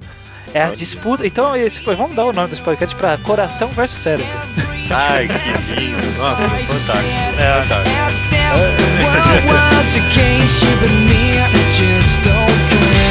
[0.54, 1.26] É a disputa.
[1.26, 4.28] Então, esse, vamos dar o nome desse podcast para Coração versus Cérebro.
[4.90, 6.18] Ai, que lindo.
[6.18, 7.40] Nossa, fantástico.
[7.40, 8.36] É, fantástico.
[12.20, 13.07] Então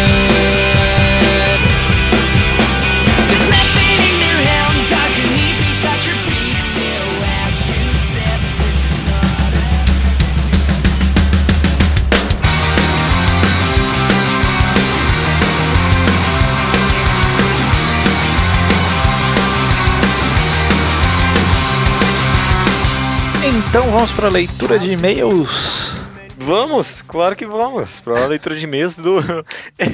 [23.96, 25.96] vamos para a leitura de e-mails.
[26.36, 27.98] Vamos, claro que vamos.
[27.98, 29.20] Para a leitura de e-mails do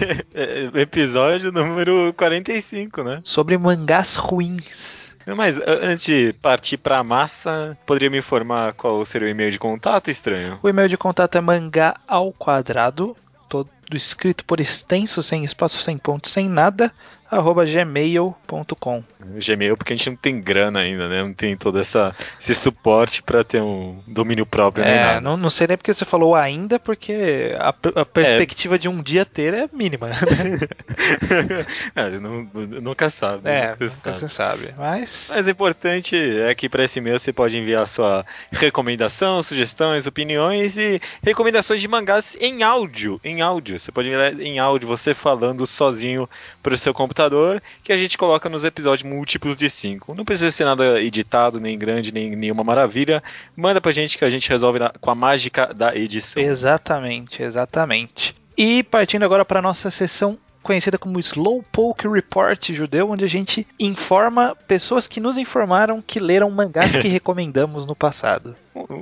[0.74, 3.20] episódio número 45, né?
[3.22, 5.14] Sobre mangás ruins.
[5.24, 9.58] Mas antes de partir para a massa, poderia me informar qual seria o e-mail de
[9.60, 10.58] contato, estranho?
[10.60, 13.16] O e-mail de contato é mangá ao quadrado,
[13.48, 16.92] todo escrito por extenso, sem espaço, sem ponto, sem nada,
[17.32, 19.02] arroba gmail.com.
[19.18, 21.22] Gmail porque a gente não tem grana ainda, né?
[21.22, 24.84] Não tem todo essa, esse suporte para ter um domínio próprio.
[24.84, 28.78] É, não, não sei nem porque você falou ainda, porque a, a perspectiva é.
[28.78, 30.10] de um dia ter é mínima.
[31.96, 32.46] é, não,
[32.82, 33.48] nunca sabe.
[33.48, 34.18] É, nunca, nunca sabe.
[34.18, 34.74] se sabe.
[34.76, 35.32] Mas...
[35.34, 40.76] Mas o importante é que para esse e-mail você pode enviar sua recomendação, sugestões, opiniões
[40.76, 43.18] e recomendações de mangás em áudio.
[43.24, 43.80] Em áudio.
[43.80, 46.28] Você pode enviar em áudio, você falando sozinho
[46.62, 50.14] para o seu computador computador que a gente coloca nos episódios múltiplos de 5.
[50.14, 53.22] Não precisa ser nada editado, nem grande, nem nenhuma maravilha.
[53.56, 56.42] Manda pra gente que a gente resolve na, com a mágica da edição.
[56.42, 58.34] Exatamente, exatamente.
[58.56, 64.56] E partindo agora para nossa sessão conhecida como Slowpoke Report judeu, onde a gente informa
[64.68, 68.54] pessoas que nos informaram que leram mangás que recomendamos no passado.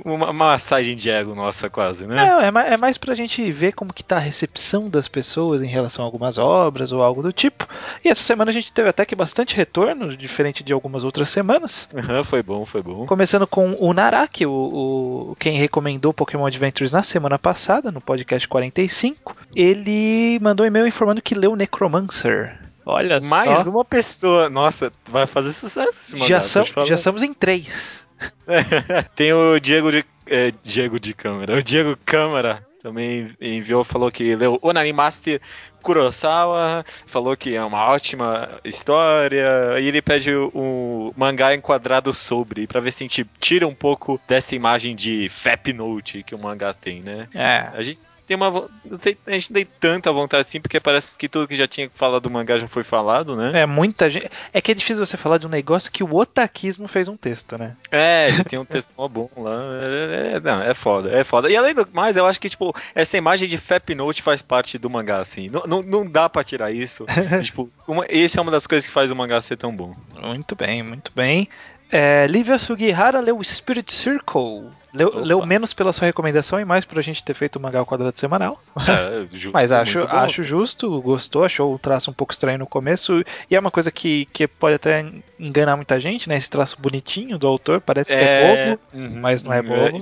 [0.03, 2.15] Uma, massagem de ego nossa, quase, né?
[2.15, 5.61] Não, é, mais, é mais pra gente ver como que tá a recepção das pessoas
[5.61, 7.65] em relação a algumas obras ou algo do tipo.
[8.03, 11.87] E essa semana a gente teve até que bastante retorno, diferente de algumas outras semanas.
[11.93, 13.05] Uhum, foi bom, foi bom.
[13.05, 18.47] Começando com o Naraki, o, o, quem recomendou Pokémon Adventures na semana passada, no podcast
[18.47, 19.35] 45.
[19.55, 22.59] Ele mandou um e-mail informando que leu Necromancer.
[22.85, 23.69] Olha Mais só.
[23.69, 24.49] uma pessoa.
[24.49, 28.00] Nossa, vai fazer sucesso esse já, são, já estamos em três.
[29.15, 30.05] Tem o Diego de.
[30.27, 31.57] É, Diego de Câmara.
[31.57, 35.41] O Diego Câmara também enviou, falou que leu Onani Master
[35.81, 42.79] Kurosawa, falou que é uma ótima história, e ele pede o mangá enquadrado sobre, para
[42.79, 46.73] ver se a gente tira um pouco dessa imagem de Fap Note que o mangá
[46.73, 47.27] tem, né?
[47.33, 47.69] É.
[47.73, 48.69] A gente tem uma.
[48.85, 51.67] Não sei, a gente não tem tanta vontade assim, porque parece que tudo que já
[51.67, 53.61] tinha falado do mangá já foi falado, né?
[53.61, 54.29] É, muita gente.
[54.53, 57.57] É que é difícil você falar de um negócio que o otakismo fez um texto,
[57.57, 57.75] né?
[57.91, 59.59] É, ele tem um texto mó bom lá.
[59.81, 61.49] É, é, não, é foda, é foda.
[61.49, 64.77] E além do mais, eu acho que, tipo, essa imagem de Fap Note faz parte
[64.77, 65.49] do mangá, assim.
[65.49, 67.05] Não, não, não dá pra tirar isso.
[67.41, 69.95] tipo, uma, esse é uma das coisas que faz o mangá ser tão bom.
[70.21, 71.47] Muito bem, muito bem.
[71.89, 74.69] É, Lívia Sugihara leu Spirit Circle.
[74.93, 78.17] Leu, leu, menos pela sua recomendação e mais pra gente ter feito o mangá quadrado
[78.17, 78.61] semanal.
[78.87, 83.23] É, justo, Mas acho, acho justo, gostou, achou o traço um pouco estranho no começo.
[83.49, 85.05] E é uma coisa que, que pode até
[85.39, 86.35] enganar muita gente, né?
[86.35, 89.99] Esse traço bonitinho do autor, parece que é, é bobo, uhum, mas não é bobo.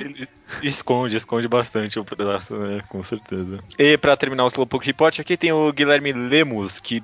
[0.63, 2.81] Esconde, esconde bastante o pedaço, né?
[2.89, 3.59] Com certeza.
[3.77, 7.03] E pra terminar o Slowpoke Report, aqui tem o Guilherme Lemos, que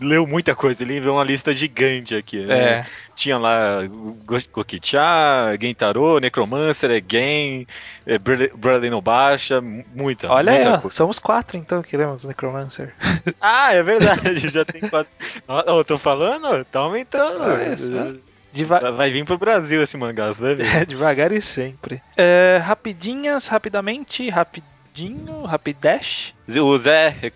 [0.00, 2.44] leu muita coisa, ele enviou uma lista gigante aqui.
[2.44, 2.58] Né?
[2.58, 2.86] É.
[3.14, 3.80] Tinha lá
[4.52, 5.00] Gokicha,
[5.60, 7.66] Gentaro, Necromancer, Gen,
[8.06, 10.30] é, Bradley no Baixa, muita.
[10.30, 12.92] Olha muita aí, ó, somos quatro então que lemos Necromancer.
[13.40, 15.12] Ah, é verdade, já tem quatro.
[15.48, 16.64] oh, tô falando?
[16.64, 17.42] Tá aumentando.
[17.42, 18.14] Ah,
[18.52, 18.92] Deva...
[18.92, 20.66] Vai vir pro Brasil esse mangá, você vai ver.
[20.74, 22.02] É, devagar e sempre.
[22.16, 26.34] É, rapidinhas, rapidamente, rapidinho, rapidash.
[26.48, 27.32] O Zé,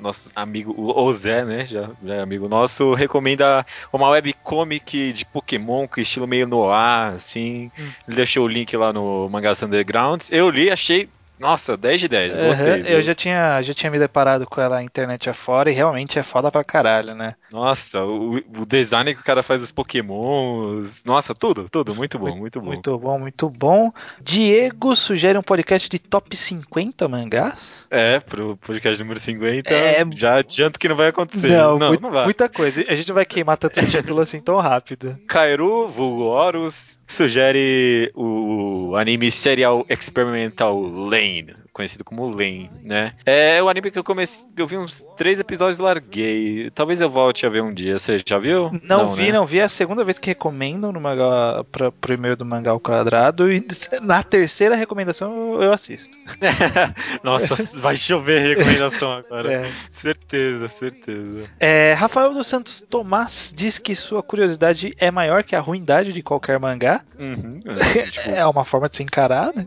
[0.00, 1.66] nosso amigo, o Zé, né?
[1.66, 7.70] Já, já é amigo nosso, recomenda uma webcomic de Pokémon com estilo meio noir, assim.
[7.78, 7.90] Hum.
[8.06, 10.30] Ele deixou o link lá no Mangás Undergrounds.
[10.32, 12.80] Eu li, achei Nossa, 10 de 10, gostei.
[12.80, 16.18] Uhum, eu já tinha, já tinha me deparado com ela na internet afora e realmente
[16.18, 17.34] é foda pra caralho, né?
[17.50, 21.04] Nossa, o, o design que o cara faz dos pokémons.
[21.04, 21.94] Nossa, tudo, tudo.
[21.94, 22.66] Muito bom, muito bom.
[22.66, 23.92] Muito bom, muito bom.
[24.20, 27.86] Diego sugere um podcast de top 50 mangás?
[27.90, 29.72] É, pro podcast número 50.
[29.72, 30.04] É...
[30.16, 31.48] Já adianto que não vai acontecer.
[31.48, 32.24] Não, não, muito, não vai.
[32.24, 32.84] Muita coisa.
[32.88, 35.16] A gente não vai queimar tanto título assim tão rápido.
[35.28, 41.67] Kairu, vulgo Horus, sugere o anime Serial Experimental Lane insane.
[41.78, 43.12] Conhecido como Lane, né?
[43.24, 46.70] É o anime que eu comecei, eu vi uns três episódios e larguei.
[46.74, 47.96] Talvez eu volte a ver um dia.
[48.00, 48.72] Você já viu?
[48.82, 49.32] Não, não vi, né?
[49.32, 49.60] não vi.
[49.60, 53.52] É a segunda vez que recomendam no mangá pra, pro e-mail do Mangá ao Quadrado
[53.52, 53.64] e
[54.02, 56.18] na terceira recomendação eu assisto.
[57.22, 59.48] Nossa, vai chover recomendação agora.
[59.48, 59.62] É.
[59.88, 61.48] Certeza, certeza.
[61.58, 66.22] É, Rafael dos Santos Tomás diz que sua curiosidade é maior que a ruindade de
[66.22, 67.00] qualquer mangá.
[67.18, 68.30] Uhum, é, tipo...
[68.30, 69.66] é uma forma de se encarar, né?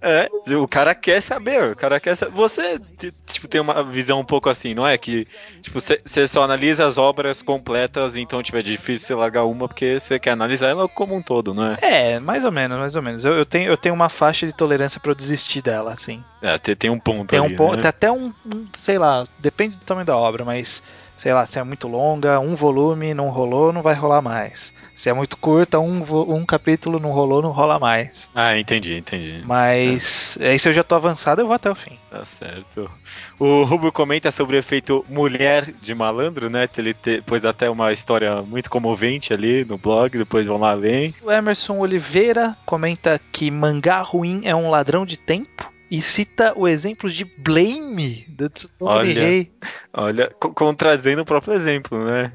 [0.00, 2.32] É, o cara quer saber saber, o cara quer saber.
[2.32, 2.80] Você,
[3.26, 4.96] tipo, tem uma visão um pouco assim, não é?
[4.96, 5.26] Que,
[5.60, 9.98] tipo, você só analisa as obras completas, então, tipo, é difícil você largar uma porque
[9.98, 11.78] você quer analisar ela como um todo, não é?
[11.82, 13.24] É, mais ou menos, mais ou menos.
[13.24, 16.22] Eu, eu tenho, eu tenho uma faixa de tolerância para eu desistir dela, assim.
[16.40, 17.82] É, tem, tem um ponto Tem ali, um ponto, né?
[17.82, 20.82] tem até um, um, sei lá, depende do tamanho da obra, mas
[21.22, 24.74] sei lá, se é muito longa, um volume não rolou, não vai rolar mais.
[24.92, 28.28] Se é muito curta, um, um capítulo não rolou, não rola mais.
[28.34, 29.40] Ah, entendi, entendi.
[29.46, 30.48] Mas é.
[30.48, 31.96] aí se eu já tô avançado, eu vou até o fim.
[32.10, 32.90] Tá certo.
[33.38, 36.68] O Rubro comenta sobre o efeito mulher de malandro, né?
[36.76, 41.14] Ele te, pôs até uma história muito comovente ali no blog, depois vão lá ler.
[41.22, 46.66] O Emerson Oliveira comenta que mangá ruim é um ladrão de tempo e cita o
[46.66, 49.52] exemplo de Blame do Tsutomu Rei.
[49.92, 52.32] Olha, contrazendo o próprio exemplo, né?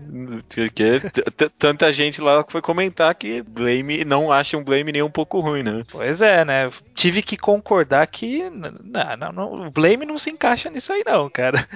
[0.47, 1.01] Porque
[1.57, 5.63] tanta gente lá foi comentar que Blame não acha um Blame nem um pouco ruim,
[5.63, 5.83] né?
[5.91, 6.69] Pois é, né?
[6.93, 11.27] Tive que concordar que não, não, não, o Blame não se encaixa nisso aí não,
[11.27, 11.67] cara.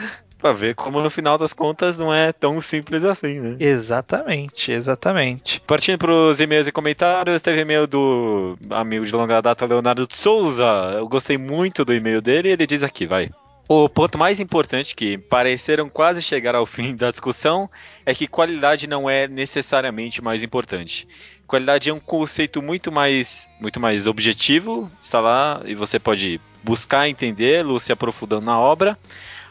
[0.41, 3.57] Pra ver como no final das contas não é tão simples assim, né?
[3.59, 5.61] Exatamente, exatamente.
[5.67, 10.95] Partindo pros e-mails e comentários, teve e-mail do amigo de longa data, Leonardo Souza.
[10.95, 13.29] Eu gostei muito do e-mail dele e ele diz aqui, vai.
[13.67, 17.69] O ponto mais importante que pareceram quase chegar ao fim da discussão
[18.05, 21.07] é que qualidade não é necessariamente mais importante.
[21.45, 27.07] Qualidade é um conceito muito mais, muito mais objetivo, está lá e você pode buscar
[27.07, 28.97] entendê-lo, se aprofundando na obra.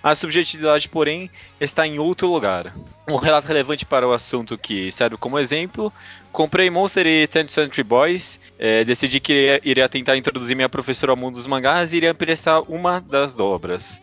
[0.03, 2.75] A subjetividade, porém, está em outro lugar.
[3.09, 5.93] Um relato relevante para o assunto que serve como exemplo:
[6.33, 11.13] comprei Monster e 10th Century Boys, é, decidi que iria, iria, tentar introduzir minha professora
[11.13, 14.01] ao mundo dos mangás e iria emprestar uma das obras.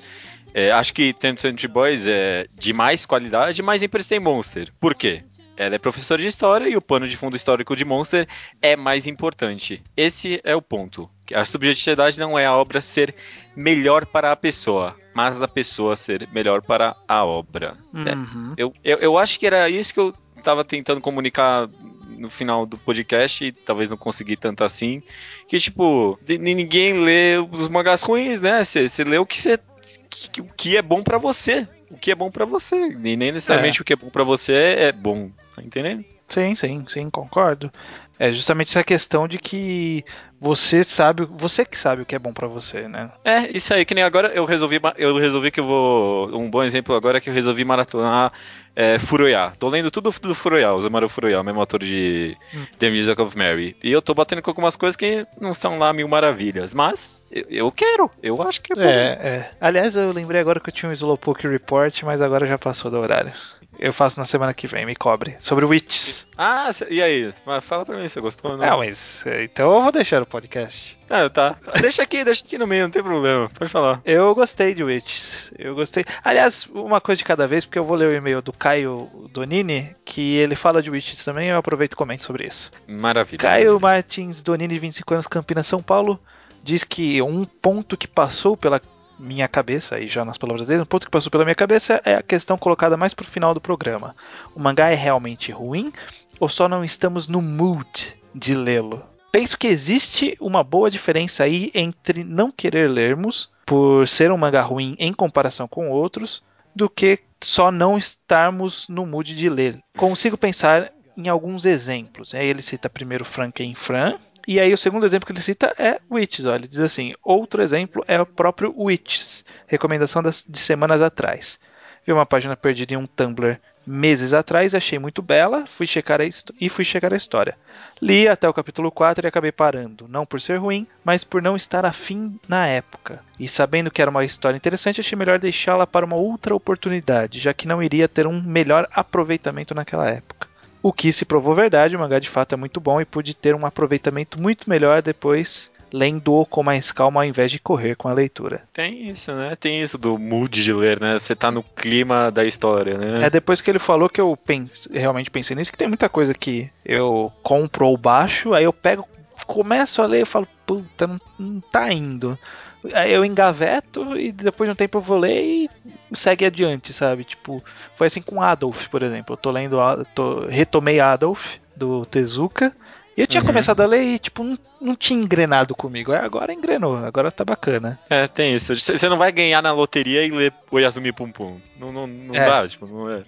[0.53, 4.71] É, acho que 10th Century Boys é de mais qualidade, mas emprestei Monster.
[4.79, 5.23] Por quê?
[5.57, 8.27] Ela é professora de história e o pano de fundo histórico de Monster
[8.61, 9.81] é mais importante.
[9.95, 11.09] Esse é o ponto.
[11.33, 13.15] A subjetividade não é a obra ser
[13.55, 17.75] melhor para a pessoa, mas a pessoa ser melhor para a obra.
[17.91, 18.53] Uhum.
[18.55, 21.67] É, eu, eu, eu acho que era isso que eu estava tentando comunicar
[22.07, 25.01] no final do podcast, e talvez não consegui tanto assim,
[25.47, 28.63] que tipo, ninguém lê os mangás ruins, né?
[28.63, 29.59] Você lê o que você
[30.07, 33.79] que, que é bom para você, o que é bom para você, e nem necessariamente
[33.79, 33.81] é.
[33.81, 36.05] o que é bom para você é bom, tá entendendo?
[36.27, 37.71] Sim, sim, sim, concordo.
[38.19, 40.03] É justamente essa questão de que
[40.39, 43.11] você sabe, você que sabe o que é bom para você, né?
[43.23, 46.63] É, isso aí, que nem agora eu resolvi, eu resolvi que eu vou, um bom
[46.63, 48.31] exemplo agora é que eu resolvi maratonar
[48.75, 49.53] é, Furuya.
[49.57, 52.65] Tô lendo tudo do Furuya, o Zamaru Furuya, o mesmo autor de hum.
[52.77, 53.75] The Music of Mary.
[53.83, 57.45] E eu tô batendo com algumas coisas que não são lá mil maravilhas, mas eu,
[57.49, 58.81] eu quero, eu acho que é bom.
[58.81, 59.51] É, é.
[59.59, 62.97] Aliás, eu lembrei agora que eu tinha um Slowpoke Report, mas agora já passou do
[62.97, 63.31] horário.
[63.79, 65.35] Eu faço na semana que vem, me cobre.
[65.39, 66.27] Sobre Witches.
[66.37, 67.33] Ah, e aí?
[67.61, 68.65] Fala pra mim, você gostou ou não?
[68.65, 70.97] Não, mas é, então eu vou deixar o podcast.
[71.09, 71.55] Ah, tá.
[71.79, 73.49] Deixa aqui, deixa aqui no meio, não tem problema.
[73.49, 74.01] Pode falar.
[74.03, 75.53] Eu gostei de Witches.
[75.57, 76.03] Eu gostei.
[76.23, 79.95] Aliás, uma coisa de cada vez, porque eu vou ler o e-mail do Caio Donini,
[80.03, 82.71] que ele fala de Witches também, eu aproveito e comento sobre isso.
[82.87, 83.37] Maravilha.
[83.37, 86.19] Caio Martins Donini, 25 anos, Campinas, São Paulo,
[86.63, 88.81] diz que um ponto que passou pela
[89.19, 92.15] minha cabeça, aí já nas palavras dele, um ponto que passou pela minha cabeça é
[92.15, 94.15] a questão colocada mais pro final do programa.
[94.55, 95.91] O mangá é realmente ruim
[96.39, 99.03] ou só não estamos no mood de lê-lo?
[99.31, 104.61] Penso que existe uma boa diferença aí entre não querer lermos por ser um mangá
[104.61, 106.41] ruim em comparação com outros,
[106.73, 109.79] do que só não estarmos no mood de ler.
[109.97, 112.33] Consigo pensar em alguns exemplos.
[112.33, 115.99] Aí ele cita primeiro Franken Fran, e aí o segundo exemplo que ele cita é
[116.09, 116.45] Witches.
[116.45, 121.59] Ele diz assim: outro exemplo é o próprio Witches, recomendação das, de semanas atrás.
[122.07, 126.25] Vi uma página perdida em um Tumblr meses atrás, achei muito bela, fui checar a
[126.25, 127.57] e fui checar a história.
[128.01, 131.57] Li até o capítulo 4 e acabei parando, não por ser ruim, mas por não
[131.57, 133.21] estar afim na época.
[133.37, 137.53] E sabendo que era uma história interessante, achei melhor deixá-la para uma outra oportunidade, já
[137.53, 140.46] que não iria ter um melhor aproveitamento naquela época.
[140.87, 143.53] O que se provou verdade, o mangá de fato é muito bom e pude ter
[143.53, 148.13] um aproveitamento muito melhor depois lendo com mais calma ao invés de correr com a
[148.13, 148.61] leitura.
[148.71, 149.57] Tem isso, né?
[149.57, 151.19] Tem isso do mood de ler, né?
[151.19, 153.25] Você tá no clima da história, né?
[153.25, 156.33] É depois que ele falou que eu pense, realmente pensei nisso, que tem muita coisa
[156.33, 159.05] que eu compro ou baixo, aí eu pego,
[159.45, 162.39] começo a ler e falo, puta, não, não tá indo.
[162.83, 165.69] Eu engaveto e depois de um tempo eu vou ler e
[166.13, 167.23] segue adiante, sabe?
[167.23, 167.63] Tipo,
[167.95, 169.33] foi assim com Adolf, por exemplo.
[169.33, 169.77] Eu tô lendo,
[170.13, 172.73] tô, retomei Adolf do Tezuka
[173.17, 173.47] e eu tinha uhum.
[173.47, 176.13] começado a ler e, tipo, não, não tinha engrenado comigo.
[176.13, 177.99] Agora engrenou, agora tá bacana.
[178.07, 178.75] É, tem isso.
[178.75, 181.59] Você não vai ganhar na loteria e ler o Yasumi Pum Pum.
[181.79, 182.45] Não, não, não é.
[182.45, 183.23] dá, tipo, não é,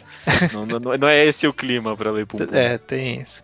[0.54, 2.56] não, não, não, é esse o clima pra ler Pum Pum.
[2.56, 3.43] É, tem isso.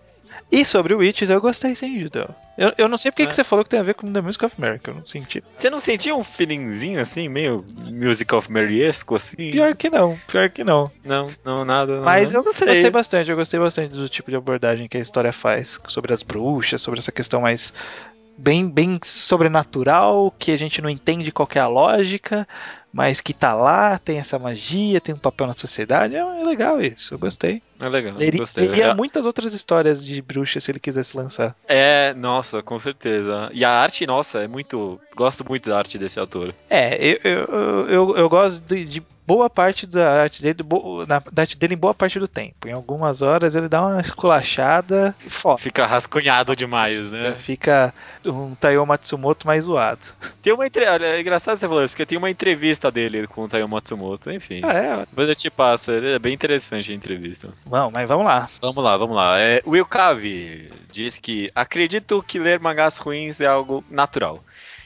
[0.52, 2.30] E sobre o Witches, eu gostei sim, Judeu.
[2.58, 3.26] Eu, eu não sei porque é.
[3.26, 5.06] que você falou que tem a ver com The Music of Mary, que eu não
[5.06, 5.44] senti.
[5.58, 9.52] Você não sentia um feelingzinho assim, meio Music of Mary-esco assim?
[9.52, 10.90] Pior que não, pior que não.
[11.04, 12.02] Não, não, nada.
[12.02, 15.02] Mas não, eu gostei, gostei, bastante, eu gostei bastante do tipo de abordagem que a
[15.02, 17.74] história faz sobre as bruxas, sobre essa questão mais
[18.38, 22.48] bem, bem sobrenatural, que a gente não entende qual é a lógica,
[22.96, 26.16] mas que tá lá, tem essa magia, tem um papel na sociedade.
[26.16, 27.62] É, é legal isso, eu gostei.
[27.78, 28.70] É legal, Ele, gostei.
[28.70, 31.54] Teria muitas outras histórias de bruxa se ele quisesse lançar.
[31.68, 33.50] É, nossa, com certeza.
[33.54, 34.98] E a arte, nossa, é muito.
[35.14, 36.56] Gosto muito da arte desse autor.
[36.70, 40.60] É, eu, eu, eu, eu gosto de, de boa parte da arte dele,
[41.08, 42.68] na, da arte dele em boa parte do tempo.
[42.68, 45.62] Em algumas horas ele dá uma esculachada e foda.
[45.62, 47.36] Fica rascunhado demais, né?
[47.38, 47.94] Fica
[48.26, 50.08] um Taiyo Matsumoto mais zoado.
[50.42, 53.50] Tem uma entrevista, é engraçado você falar isso, porque tem uma entrevista dele com o
[53.50, 54.62] Taiyo Matsumoto, enfim.
[54.64, 54.98] Ah, é?
[55.00, 57.50] Depois eu te passo, é bem interessante a entrevista.
[57.66, 58.50] Bom, mas vamos lá.
[58.62, 59.40] Vamos lá, vamos lá.
[59.40, 64.40] É, Will Cave diz que acredito que ler mangás ruins é algo natural.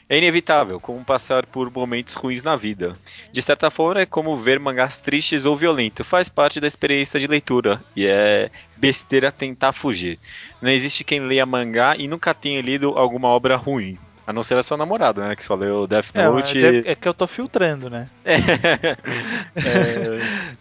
[0.10, 2.98] É inevitável, como passar por momentos ruins na vida.
[3.32, 6.08] De certa forma, é como ver mangás tristes ou violentos.
[6.08, 7.80] Faz parte da experiência de leitura.
[7.96, 10.18] E é besteira tentar fugir.
[10.60, 14.00] Não existe quem leia mangá e nunca tenha lido alguma obra ruim.
[14.26, 15.36] A não ser a sua namorada, né?
[15.36, 16.66] Que só leu Death é, Note.
[16.66, 18.08] É, é que eu tô filtrando, né?
[18.24, 18.36] É.
[19.58, 20.20] é...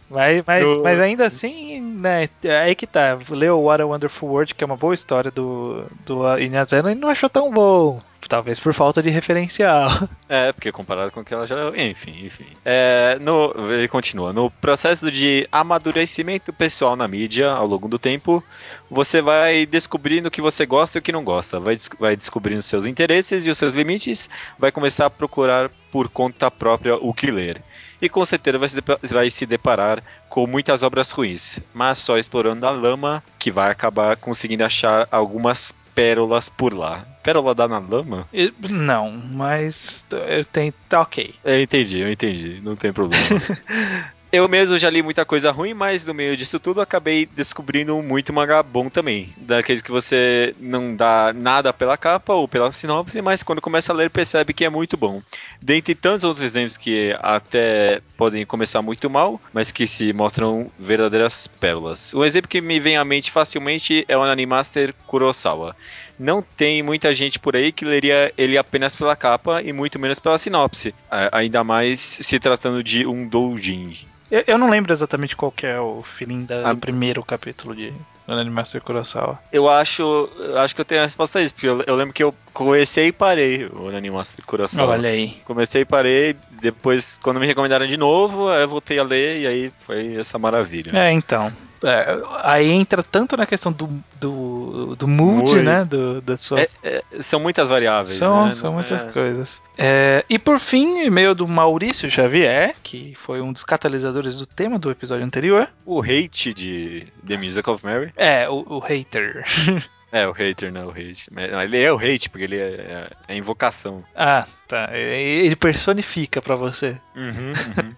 [0.09, 0.83] mas, mas, no...
[0.83, 1.68] mas ainda assim,
[1.99, 2.29] né?
[2.43, 3.19] É aí que tá.
[3.29, 7.09] Leu What a Wonderful World, que é uma boa história do, do Inazano, e não
[7.09, 8.01] achou tão bom.
[8.29, 9.91] Talvez por falta de referencial.
[10.31, 11.57] É, porque comparado com o que ela já.
[11.75, 12.45] Enfim, enfim.
[12.63, 14.31] É, no, ele continua.
[14.31, 18.45] No processo de amadurecimento pessoal na mídia ao longo do tempo,
[18.91, 21.59] você vai descobrindo o que você gosta e o que não gosta.
[21.59, 24.29] Vai, vai descobrindo seus interesses e os seus limites.
[24.59, 27.63] Vai começar a procurar por conta própria o que ler.
[28.01, 32.67] E com certeza vai se, vai se deparar com muitas obras ruins, mas só explorando
[32.67, 37.05] a lama que vai acabar conseguindo achar algumas pérolas por lá.
[37.25, 38.29] Pérola dá na lama?
[38.71, 40.73] Não, mas eu tenho.
[40.89, 41.35] Tá ok.
[41.45, 42.61] Eu entendi, eu entendi.
[42.63, 43.25] Não tem problema.
[44.31, 48.31] Eu mesmo já li muita coisa ruim, mas no meio disso tudo acabei descobrindo muito
[48.31, 49.33] mangá bom também.
[49.39, 53.97] Daqueles que você não dá nada pela capa ou pela sinopse, mas quando começa a
[53.97, 55.23] ler percebe que é muito bom.
[55.63, 61.47] Dentre tantos outros exemplos que até podem começar muito mal, mas que se mostram verdadeiras
[61.47, 62.13] pérolas.
[62.13, 65.75] Um exemplo que me vem à mente facilmente é o Animaster Kurosawa.
[66.19, 70.19] Não tem muita gente por aí que leria ele apenas pela capa e muito menos
[70.19, 70.95] pela sinopse,
[71.33, 73.97] ainda mais se tratando de um doujin.
[74.31, 77.95] Eu, eu, não lembro exatamente qual é o feeling da, do primeiro capítulo de
[78.27, 79.39] Animaster Kurosawa.
[79.51, 80.03] Eu acho,
[80.39, 82.35] eu acho que eu tenho a resposta a isso, porque eu, eu lembro que eu
[82.53, 84.93] comecei e parei o Animaster Kurosawa.
[84.93, 85.39] Olha aí.
[85.47, 89.73] Comecei e parei, depois, quando me recomendaram de novo, eu voltei a ler e aí
[89.87, 90.93] foi essa maravilha.
[90.95, 91.51] É, então.
[91.83, 93.89] É, aí entra tanto na questão do,
[94.21, 95.63] do, do mood, Muito.
[95.63, 95.85] né?
[95.85, 96.61] Do, da sua...
[96.61, 98.17] É, é, são muitas variáveis.
[98.17, 98.53] São, né?
[98.53, 99.11] são muitas é.
[99.11, 99.63] coisas.
[99.77, 104.79] É, e por fim, e-mail do Maurício Xavier, que foi um dos catalisadores do tema
[104.79, 105.69] do episódio anterior.
[105.85, 108.13] O hate de The Music of Mary.
[108.17, 109.45] É, o, o hater.
[110.11, 111.29] É, o hater, não, o hate.
[111.63, 114.03] Ele é o hate, porque ele é, é, é invocação.
[114.17, 114.91] Ah, tá.
[114.97, 116.97] Ele personifica para você.
[117.15, 117.95] Uhum, uhum.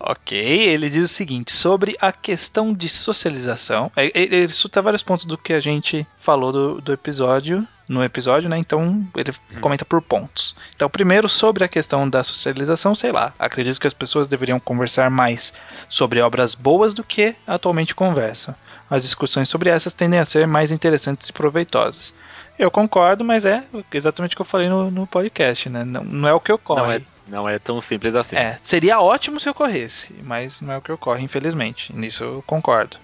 [0.00, 3.90] ok, ele diz o seguinte: sobre a questão de socialização.
[3.96, 7.66] Ele cita vários pontos do que a gente falou do, do episódio.
[7.86, 8.56] No episódio, né?
[8.56, 9.60] Então ele uhum.
[9.60, 10.56] comenta por pontos.
[10.74, 13.34] Então, primeiro, sobre a questão da socialização, sei lá.
[13.38, 15.52] Acredito que as pessoas deveriam conversar mais
[15.86, 18.54] sobre obras boas do que atualmente conversam
[18.90, 22.14] as discussões sobre essas tendem a ser mais interessantes e proveitosas.
[22.58, 25.84] Eu concordo, mas é exatamente o que eu falei no, no podcast, né?
[25.84, 26.82] Não, não, é o que ocorre.
[26.82, 28.36] Não é, não é tão simples assim.
[28.36, 31.92] É, seria ótimo se ocorresse, mas não é o que ocorre, infelizmente.
[31.92, 32.96] Nisso eu concordo.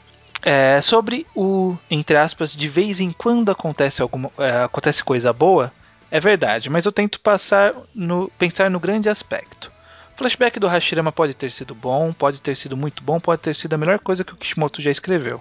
[0.42, 5.72] É, sobre o, entre aspas, de vez em quando acontece alguma é, acontece coisa boa,
[6.10, 9.70] é verdade, mas eu tento passar no, pensar no grande aspecto.
[10.14, 13.54] O flashback do Hashirama pode ter sido bom, pode ter sido muito bom, pode ter
[13.54, 15.40] sido a melhor coisa que o Kishimoto já escreveu.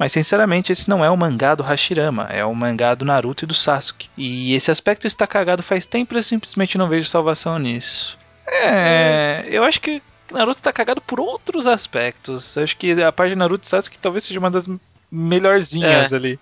[0.00, 3.46] Mas sinceramente, esse não é o mangá do Hashirama, é o mangá do Naruto e
[3.46, 4.08] do Sasuke.
[4.16, 8.18] E esse aspecto está cagado faz tempo e eu simplesmente não vejo salvação nisso.
[8.46, 12.56] É, eu acho que Naruto está cagado por outros aspectos.
[12.56, 14.66] Eu acho que a de Naruto e Sasuke talvez seja uma das
[15.10, 16.16] melhorzinhas é.
[16.16, 16.40] ali.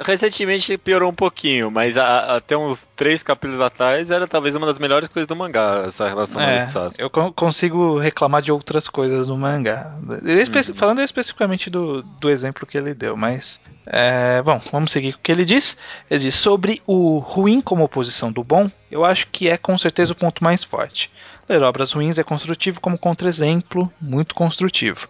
[0.00, 4.78] Recentemente piorou um pouquinho, mas a, até uns três capítulos atrás era talvez uma das
[4.78, 7.02] melhores coisas do mangá, essa relação é, do Sasuke.
[7.02, 9.94] Eu consigo reclamar de outras coisas no mangá.
[10.24, 10.74] Espe uhum.
[10.74, 13.60] Falando especificamente do, do exemplo que ele deu, mas.
[13.86, 15.76] É, bom, vamos seguir com o que ele diz.
[16.10, 20.12] Ele diz sobre o ruim como oposição do bom, eu acho que é com certeza
[20.12, 21.10] o ponto mais forte.
[21.48, 25.08] Ler obras ruins é construtivo como contra-exemplo, muito construtivo.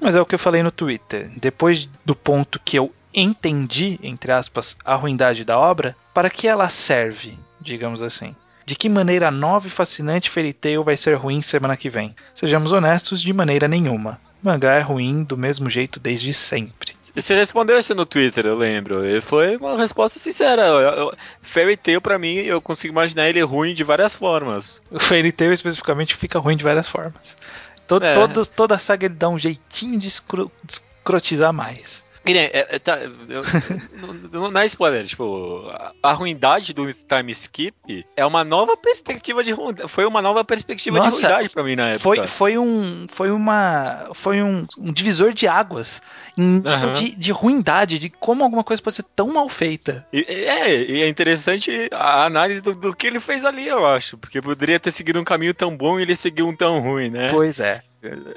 [0.00, 1.30] Mas é o que eu falei no Twitter.
[1.36, 6.70] Depois do ponto que eu entendi, entre aspas, a ruindade da obra, para que ela
[6.70, 8.34] serve, digamos assim?
[8.64, 12.14] De que maneira nova e fascinante Fairy Tail vai ser ruim semana que vem?
[12.34, 14.20] Sejamos honestos, de maneira nenhuma.
[14.42, 16.94] O mangá é ruim do mesmo jeito desde sempre.
[17.14, 19.04] Você respondeu isso no Twitter, eu lembro.
[19.04, 20.66] E foi uma resposta sincera.
[20.66, 24.80] Eu, eu, Fairy Tail, pra mim, eu consigo imaginar ele ruim de várias formas.
[24.90, 27.36] O Fairy Tail, especificamente, fica ruim de várias formas.
[27.90, 28.14] Todo, é.
[28.14, 32.04] todos, toda a saga ele dá um jeitinho de, escro, de escrotizar mais.
[32.38, 33.42] É, é, tá, eu,
[34.32, 35.70] não, não é spoiler, tipo,
[36.02, 39.54] a, ruindade do time skip é uma nova perspectiva de
[39.88, 42.00] foi uma nova perspectiva Nossa, de ruindade pra mim na época.
[42.00, 46.02] Foi, foi um foi uma foi um, um divisor de águas
[46.36, 46.92] em uhum.
[46.94, 50.06] de, de ruindade, de como alguma coisa pode ser tão mal feita.
[50.12, 54.16] E, é, e é interessante a análise do, do que ele fez ali, eu acho,
[54.16, 57.28] porque poderia ter seguido um caminho tão bom e ele seguiu um tão ruim, né?
[57.30, 57.82] Pois é.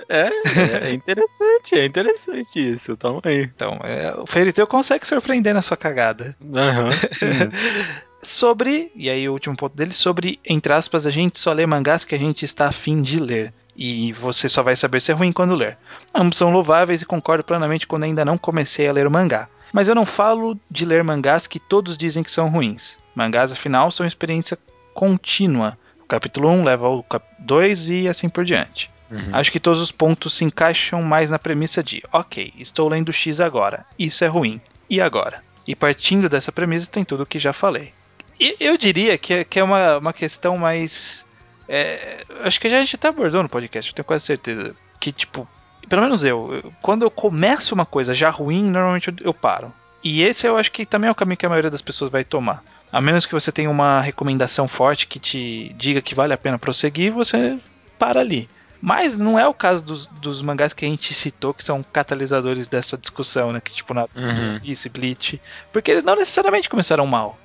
[0.09, 3.43] É, é interessante, é interessante isso, toma aí.
[3.43, 6.35] Então, é, o Fairy Tail consegue surpreender na sua cagada.
[6.41, 6.89] Uhum.
[8.21, 12.05] sobre, e aí o último ponto dele, sobre, entre aspas, a gente só lê mangás
[12.05, 13.53] que a gente está afim de ler.
[13.75, 15.77] E você só vai saber se é ruim quando ler.
[16.13, 19.47] Ambos são louváveis e concordo plenamente quando ainda não comecei a ler o mangá.
[19.71, 22.99] Mas eu não falo de ler mangás que todos dizem que são ruins.
[23.15, 24.57] Mangás, afinal, são experiência
[24.93, 25.77] contínua.
[25.99, 27.05] O capítulo 1 leva ao
[27.39, 28.92] 2 e assim por diante.
[29.13, 29.29] Uhum.
[29.31, 33.39] Acho que todos os pontos se encaixam mais na premissa de: ok, estou lendo X
[33.39, 34.59] agora, isso é ruim,
[34.89, 35.43] e agora?
[35.67, 37.93] E partindo dessa premissa tem tudo o que já falei.
[38.39, 41.25] E eu diria que é, que é uma, uma questão mais.
[41.69, 44.75] É, acho que a gente até abordou no podcast, eu tenho quase certeza.
[44.99, 45.47] Que, tipo,
[45.87, 49.71] pelo menos eu, quando eu começo uma coisa já ruim, normalmente eu, eu paro.
[50.03, 52.23] E esse eu acho que também é o caminho que a maioria das pessoas vai
[52.23, 52.63] tomar.
[52.91, 56.59] A menos que você tenha uma recomendação forte que te diga que vale a pena
[56.59, 57.57] prosseguir, você
[57.97, 58.49] para ali.
[58.85, 62.67] Mas não é o caso dos, dos mangás que a gente citou, que são catalisadores
[62.67, 63.61] dessa discussão, né?
[63.61, 64.59] Que tipo, na uhum.
[64.61, 65.41] isso, Bleach.
[65.71, 67.39] Porque eles não necessariamente começaram mal.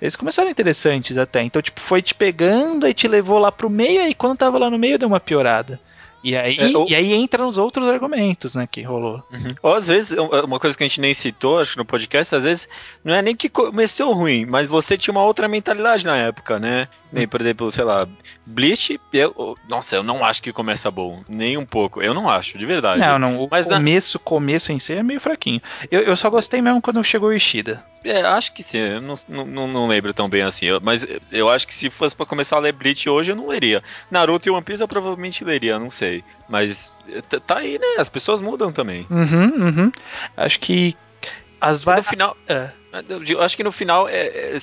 [0.00, 1.42] Eles começaram interessantes até.
[1.42, 4.70] Então, tipo, foi te pegando e te levou lá pro meio, e quando tava lá
[4.70, 5.80] no meio deu uma piorada.
[6.24, 6.86] E aí, é, ou...
[6.88, 9.22] e aí entra os outros argumentos, né, que rolou.
[9.30, 9.54] Uhum.
[9.62, 12.44] Ou às vezes, uma coisa que a gente nem citou, acho que no podcast, às
[12.44, 12.66] vezes,
[13.04, 16.88] não é nem que começou ruim, mas você tinha uma outra mentalidade na época, né?
[17.12, 18.08] Nem, por exemplo, sei lá,
[18.44, 22.02] Bleach, eu, nossa, eu não acho que começa bom, nem um pouco.
[22.02, 23.00] Eu não acho, de verdade.
[23.00, 24.24] Não, não, o mas começo, na...
[24.24, 25.60] começo em si é meio fraquinho.
[25.90, 27.84] Eu, eu só gostei mesmo quando chegou o Ishida.
[28.04, 31.48] É, acho que sim, eu não, não, não lembro tão bem assim, eu, mas eu
[31.48, 33.82] acho que se fosse para começar a ler Bleach hoje, eu não leria.
[34.10, 36.13] Naruto e One Piece eu provavelmente leria, não sei.
[36.48, 36.98] Mas
[37.46, 37.96] tá aí, né?
[37.98, 39.06] As pessoas mudam também.
[39.10, 39.92] Uhum, uhum.
[40.36, 40.94] Acho que
[41.60, 41.84] as.
[41.84, 42.36] No final.
[42.46, 42.70] É.
[43.28, 44.58] Eu acho que no final é, é,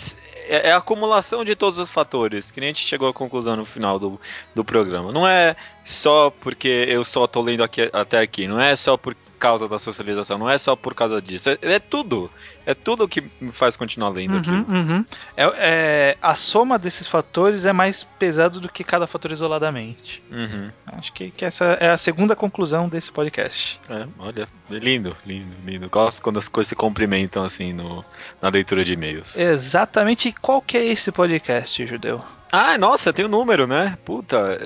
[0.52, 3.56] é, é, a acumulação de todos os fatores, que nem a gente chegou à conclusão
[3.56, 4.20] no final do,
[4.54, 5.12] do programa.
[5.14, 9.16] Não é só porque eu só tô lendo aqui, até aqui, não é só por
[9.42, 12.30] causa da socialização, não é só por causa disso, é, é tudo.
[12.64, 14.50] É tudo que me faz continuar lendo uhum, aqui.
[14.52, 15.06] Uhum.
[15.36, 20.22] É, é, a soma desses fatores é mais pesado do que cada fator isoladamente.
[20.32, 20.70] Uhum.
[20.86, 23.80] Acho que, que, essa é a segunda conclusão desse podcast.
[23.90, 25.90] É, olha, lindo, lindo, lindo.
[25.90, 28.06] Gosto quando as coisas se cumprimentam assim no,
[28.40, 29.36] na leitura de e-mails.
[29.38, 30.32] Exatamente.
[30.42, 32.22] Qual que é esse podcast, Judeu?
[32.52, 33.98] Ah, nossa, tem o um número, né?
[34.04, 34.58] Puta,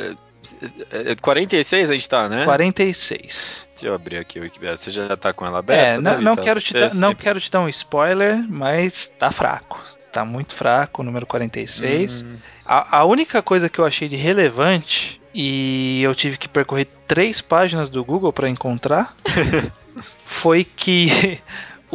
[0.91, 2.45] é, é 46 a gente tá, né?
[2.45, 3.67] 46.
[3.71, 4.77] Deixa eu abrir aqui o Wikipedia.
[4.77, 5.83] Você já tá com ela aberta?
[5.83, 9.83] É, não, não, quero, te dar, não quero te dar um spoiler, mas tá fraco.
[10.11, 12.23] Tá muito fraco o número 46.
[12.23, 12.37] Hum.
[12.65, 17.41] A, a única coisa que eu achei de relevante, e eu tive que percorrer três
[17.41, 19.13] páginas do Google para encontrar,
[20.25, 21.39] foi que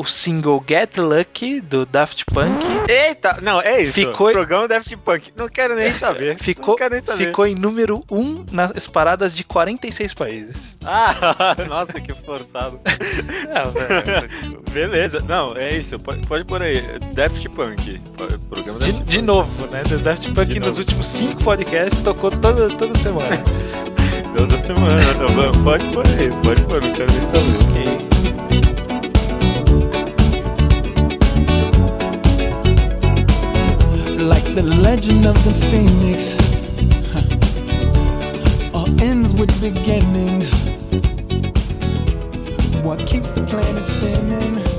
[0.00, 2.64] o single Get Lucky do Daft Punk.
[2.88, 3.92] Eita, não, é isso.
[3.92, 5.32] Ficou- Programa Daft Punk.
[5.36, 6.36] Não quero nem saber.
[6.38, 7.26] Ficou, não quero nem saber.
[7.26, 10.76] ficou em número 1 um nas paradas de 46 países.
[10.84, 11.14] Ah,
[11.68, 12.80] nossa, que forçado.
[13.48, 14.72] Não.
[14.72, 15.20] Beleza.
[15.20, 15.98] Não, é isso.
[15.98, 16.82] Pode, pode pôr aí.
[17.14, 18.00] Daft Punk.
[18.48, 19.26] Programa De, Daft de Punk.
[19.26, 19.82] novo, né?
[20.02, 20.80] Daft Punk De nos novo.
[20.80, 23.36] últimos 5 podcasts tocou toda, toda semana.
[24.36, 25.00] Toda semana.
[25.02, 26.30] Então, Pode pôr aí.
[26.44, 27.98] Pode pôr, não quero nem saber.
[28.00, 28.09] Ok.
[34.54, 36.34] The legend of the phoenix.
[38.74, 40.52] All ends with beginnings.
[42.82, 44.69] What keeps the planet spinning?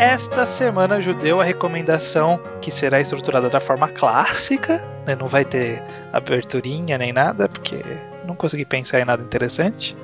[0.00, 5.14] Esta semana judeu a recomendação que será estruturada da forma clássica, né?
[5.14, 7.84] não vai ter aberturinha nem nada, porque
[8.26, 9.94] não consegui pensar em nada interessante.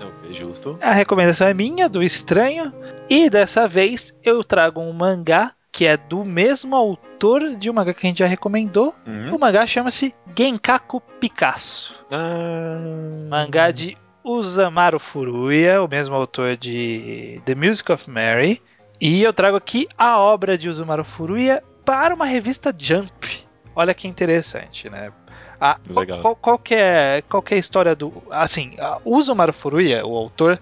[0.00, 0.76] Ok, justo.
[0.82, 2.72] A recomendação é minha, do Estranho,
[3.08, 7.94] e dessa vez eu trago um mangá que é do mesmo autor de um mangá
[7.94, 8.92] que a gente já recomendou.
[9.06, 9.36] Uhum.
[9.36, 11.94] O mangá chama-se Genkaku Picasso.
[12.10, 12.80] Ah,
[13.30, 18.60] Mangá de Usamaru Furuya, o mesmo autor de The Music of Mary.
[19.00, 23.44] E eu trago aqui a obra de Usumaru Furuya para uma revista Jump.
[23.74, 25.12] Olha que interessante, né?
[25.60, 26.20] A, qual, Legal.
[26.20, 28.12] qual, qual que é, qual que é a história do.
[28.30, 30.60] Assim, o Usumaru Furuya, o autor,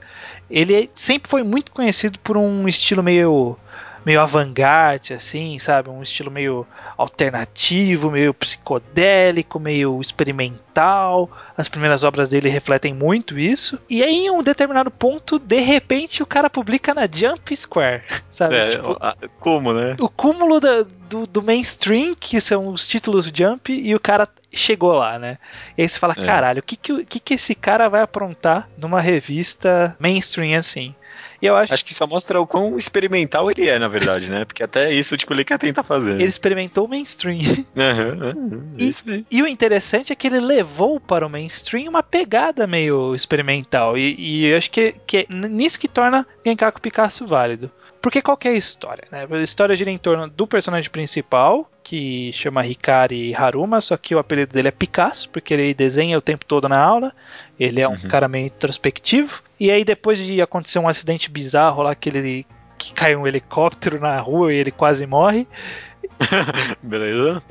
[0.50, 3.58] ele sempre foi muito conhecido por um estilo meio.
[4.04, 5.88] Meio avant-garde, assim, sabe?
[5.90, 11.30] Um estilo meio alternativo, meio psicodélico, meio experimental.
[11.56, 13.78] As primeiras obras dele refletem muito isso.
[13.88, 18.56] E aí, em um determinado ponto, de repente, o cara publica na Jump Square, sabe?
[18.56, 18.96] é, Tipo,
[19.38, 19.96] como, né?
[20.00, 24.92] o cúmulo da- do, do mainstream, que são os títulos Jump, e o cara chegou
[24.92, 25.38] lá, né?
[25.76, 26.24] E aí você fala, É.
[26.24, 30.94] caralho, o que que, que que esse cara vai aprontar numa revista mainstream assim?
[31.42, 34.44] E eu acho Acho que só mostra o quão experimental ele é, na verdade, né?
[34.44, 36.12] Porque até isso, tipo, ele quer tentar fazer.
[36.12, 37.38] ele experimentou o mainstream.
[37.76, 38.30] Aham,
[38.78, 39.26] é E- isso aí.
[39.28, 43.98] E o interessante é que ele levou para o mainstream uma pegada meio experimental.
[43.98, 47.68] E, e eu acho que, que é nisso que torna Genkaku Picasso válido.
[48.02, 49.04] Porque qual que é a história?
[49.12, 49.26] Né?
[49.30, 54.18] A história gira em torno do personagem principal, que chama Hikari Haruma, só que o
[54.18, 57.12] apelido dele é Picasso, porque ele desenha o tempo todo na aula.
[57.58, 58.08] Ele é um Uhum.
[58.08, 59.40] cara meio introspectivo.
[59.58, 62.46] E aí, depois de acontecer um acidente bizarro lá, que ele
[62.76, 65.46] que cai um helicóptero na rua e ele quase morre,
[66.82, 67.42] Beleza?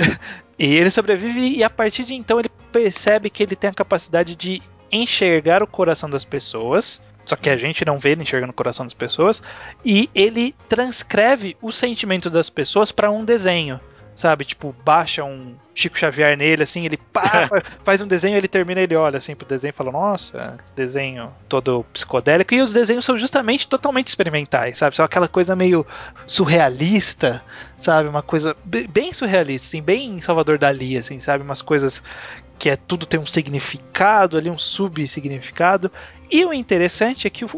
[0.59, 4.35] e ele sobrevive e a partir de então ele percebe que ele tem a capacidade
[4.35, 7.01] de enxergar o coração das pessoas.
[7.25, 9.41] Só que a gente não vê ele enxergando o coração das pessoas.
[9.85, 13.79] E ele transcreve os sentimentos das pessoas para um desenho.
[14.13, 14.43] Sabe?
[14.43, 17.49] Tipo, baixa um Chico Xavier nele, assim, ele pá,
[17.83, 21.85] faz um desenho, ele termina, ele olha assim pro desenho e fala, nossa, desenho todo
[21.93, 22.53] psicodélico.
[22.53, 24.95] E os desenhos são justamente totalmente experimentais, sabe?
[24.97, 25.87] São aquela coisa meio
[26.27, 27.41] surrealista,
[27.77, 28.09] sabe?
[28.09, 31.43] Uma coisa be- bem surrealista, assim, bem Salvador Dali, assim, sabe?
[31.43, 32.03] Umas coisas
[32.61, 35.91] que é tudo tem um significado ali, um subsignificado.
[36.29, 37.49] E o interessante é que o,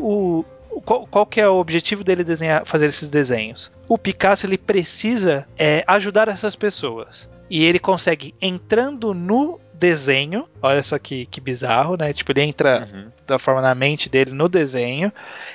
[0.70, 3.70] o- qual, qual que é o objetivo dele desenhar, fazer esses desenhos?
[3.90, 10.48] O Picasso ele precisa é, ajudar essas pessoas e ele consegue entrando no desenho.
[10.62, 12.14] Olha só que, que bizarro, né?
[12.14, 13.08] Tipo ele entra Uhum.
[13.28, 15.12] da forma na mente dele no desenho,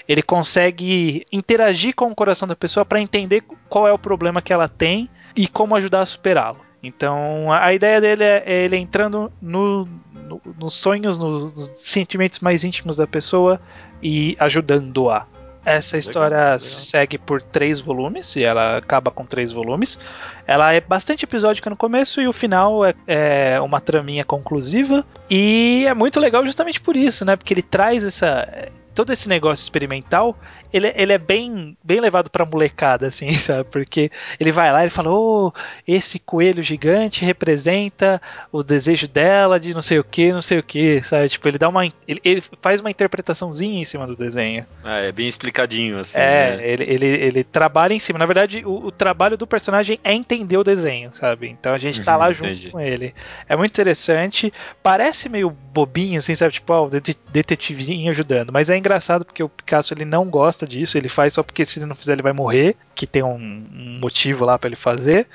[0.06, 4.52] ele consegue interagir com o coração da pessoa para entender qual é o problema que
[4.52, 6.67] ela tem e como ajudar a superá-lo.
[6.82, 12.40] Então a ideia dele é, é ele entrando no, no- nos sonhos, no- nos sentimentos
[12.40, 13.60] mais íntimos da pessoa
[14.02, 15.26] e ajudando-a.
[15.64, 16.60] Essa história legal.
[16.60, 19.98] segue por três volumes e ela acaba com três volumes.
[20.46, 25.04] Ela é bastante episódica no começo e o final é, é uma traminha conclusiva.
[25.28, 27.36] E é muito legal justamente por isso, né?
[27.36, 28.70] Porque ele traz essa.
[28.94, 30.38] Todo esse negócio experimental,
[30.72, 33.64] ele, ele é bem, bem levado pra molecada, assim, sabe?
[33.70, 35.52] Porque ele vai lá e fala: Ô,
[35.86, 38.20] esse coelho gigante representa
[38.52, 41.28] o desejo dela de não sei o que, não sei o que, sabe?
[41.28, 41.84] Tipo, ele dá uma.
[42.06, 44.66] Ele, ele faz uma interpretaçãozinha em cima do desenho.
[44.84, 46.18] Ah, é bem explicadinho, assim.
[46.18, 46.68] É, né?
[46.68, 48.18] ele, ele, ele trabalha em cima.
[48.18, 51.48] Na verdade, o, o trabalho do personagem é entender o desenho, sabe?
[51.48, 52.54] Então a gente tá Uhum, lá entendi.
[52.62, 53.14] junto com ele.
[53.48, 54.52] É muito interessante.
[54.82, 56.52] Parece meio bobinho, assim, sabe?
[56.54, 58.52] Tipo, ó, o det- detetivinho ajudando.
[58.52, 60.96] Mas é engraçado porque o Picasso ele não gosta disso.
[60.96, 62.76] Ele faz só porque se ele não fizer ele vai morrer.
[62.94, 65.26] Que tem um, um motivo lá pra ele fazer.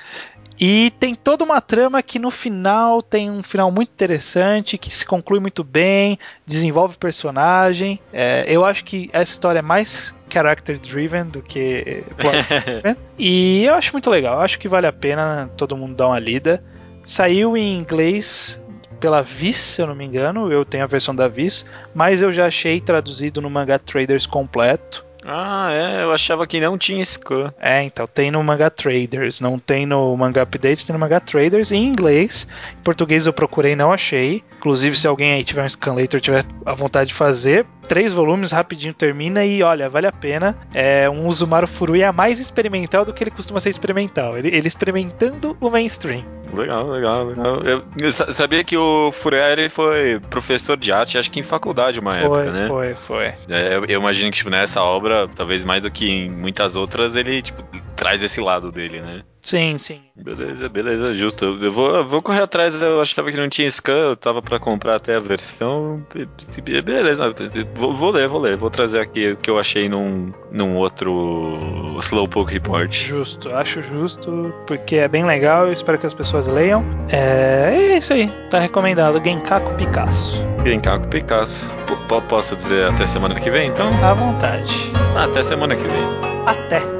[0.58, 5.04] E tem toda uma trama que no final tem um final muito interessante, que se
[5.04, 7.98] conclui muito bem, desenvolve o personagem.
[8.12, 12.96] É, eu acho que essa história é mais character driven do que driven.
[13.18, 16.18] E eu acho muito legal, eu acho que vale a pena todo mundo dar uma
[16.20, 16.62] lida.
[17.02, 18.60] Saiu em inglês
[19.00, 22.32] pela Viz, se eu não me engano, eu tenho a versão da Viz, mas eu
[22.32, 25.04] já achei traduzido no Manga Traders completo.
[25.26, 27.52] Ah, é, eu achava que não tinha scan.
[27.58, 31.72] É, então tem no Manga Traders, não tem no Manga Updates, tem no Manga Traders
[31.72, 32.46] em inglês.
[32.78, 34.44] Em português eu procurei e não achei.
[34.58, 38.92] Inclusive, se alguém aí tiver um Scanlator tiver a vontade de fazer, três volumes, rapidinho
[38.94, 40.56] termina e olha, vale a pena.
[40.74, 44.36] É um Usumaru Furuya mais experimental do que ele costuma ser experimental.
[44.36, 46.24] Ele, ele experimentando o mainstream.
[46.52, 47.60] Legal, legal, legal.
[47.62, 51.98] Eu, eu sa- sabia que o Furieri foi professor de arte, acho que em faculdade
[51.98, 52.66] uma Foi, época, né?
[52.68, 53.24] foi, foi.
[53.48, 57.16] É, eu, eu imagino que tipo, nessa obra, talvez mais do que em muitas outras,
[57.16, 57.62] ele tipo,
[57.96, 59.22] traz esse lado dele, né?
[59.44, 60.00] Sim, sim.
[60.16, 61.44] Beleza, beleza, justo.
[61.60, 64.58] Eu vou, eu vou correr atrás, eu achava que não tinha scan, eu tava pra
[64.58, 66.02] comprar até a versão.
[66.14, 67.34] Be- Beleza,
[67.74, 68.56] vou, vou ler, vou ler.
[68.56, 72.90] Vou trazer aqui o que eu achei num, num outro Slowpoke Report.
[72.90, 76.82] Justo, acho justo, porque é bem legal, eu espero que as pessoas leiam.
[77.10, 79.22] É, é isso aí, tá recomendado.
[79.22, 80.42] Genkaku Picasso.
[80.64, 81.76] Genkaku Picasso.
[81.86, 83.88] P- posso dizer até semana que vem, então?
[84.02, 84.72] À vontade.
[85.16, 86.02] Até semana que vem.
[86.46, 86.93] Até.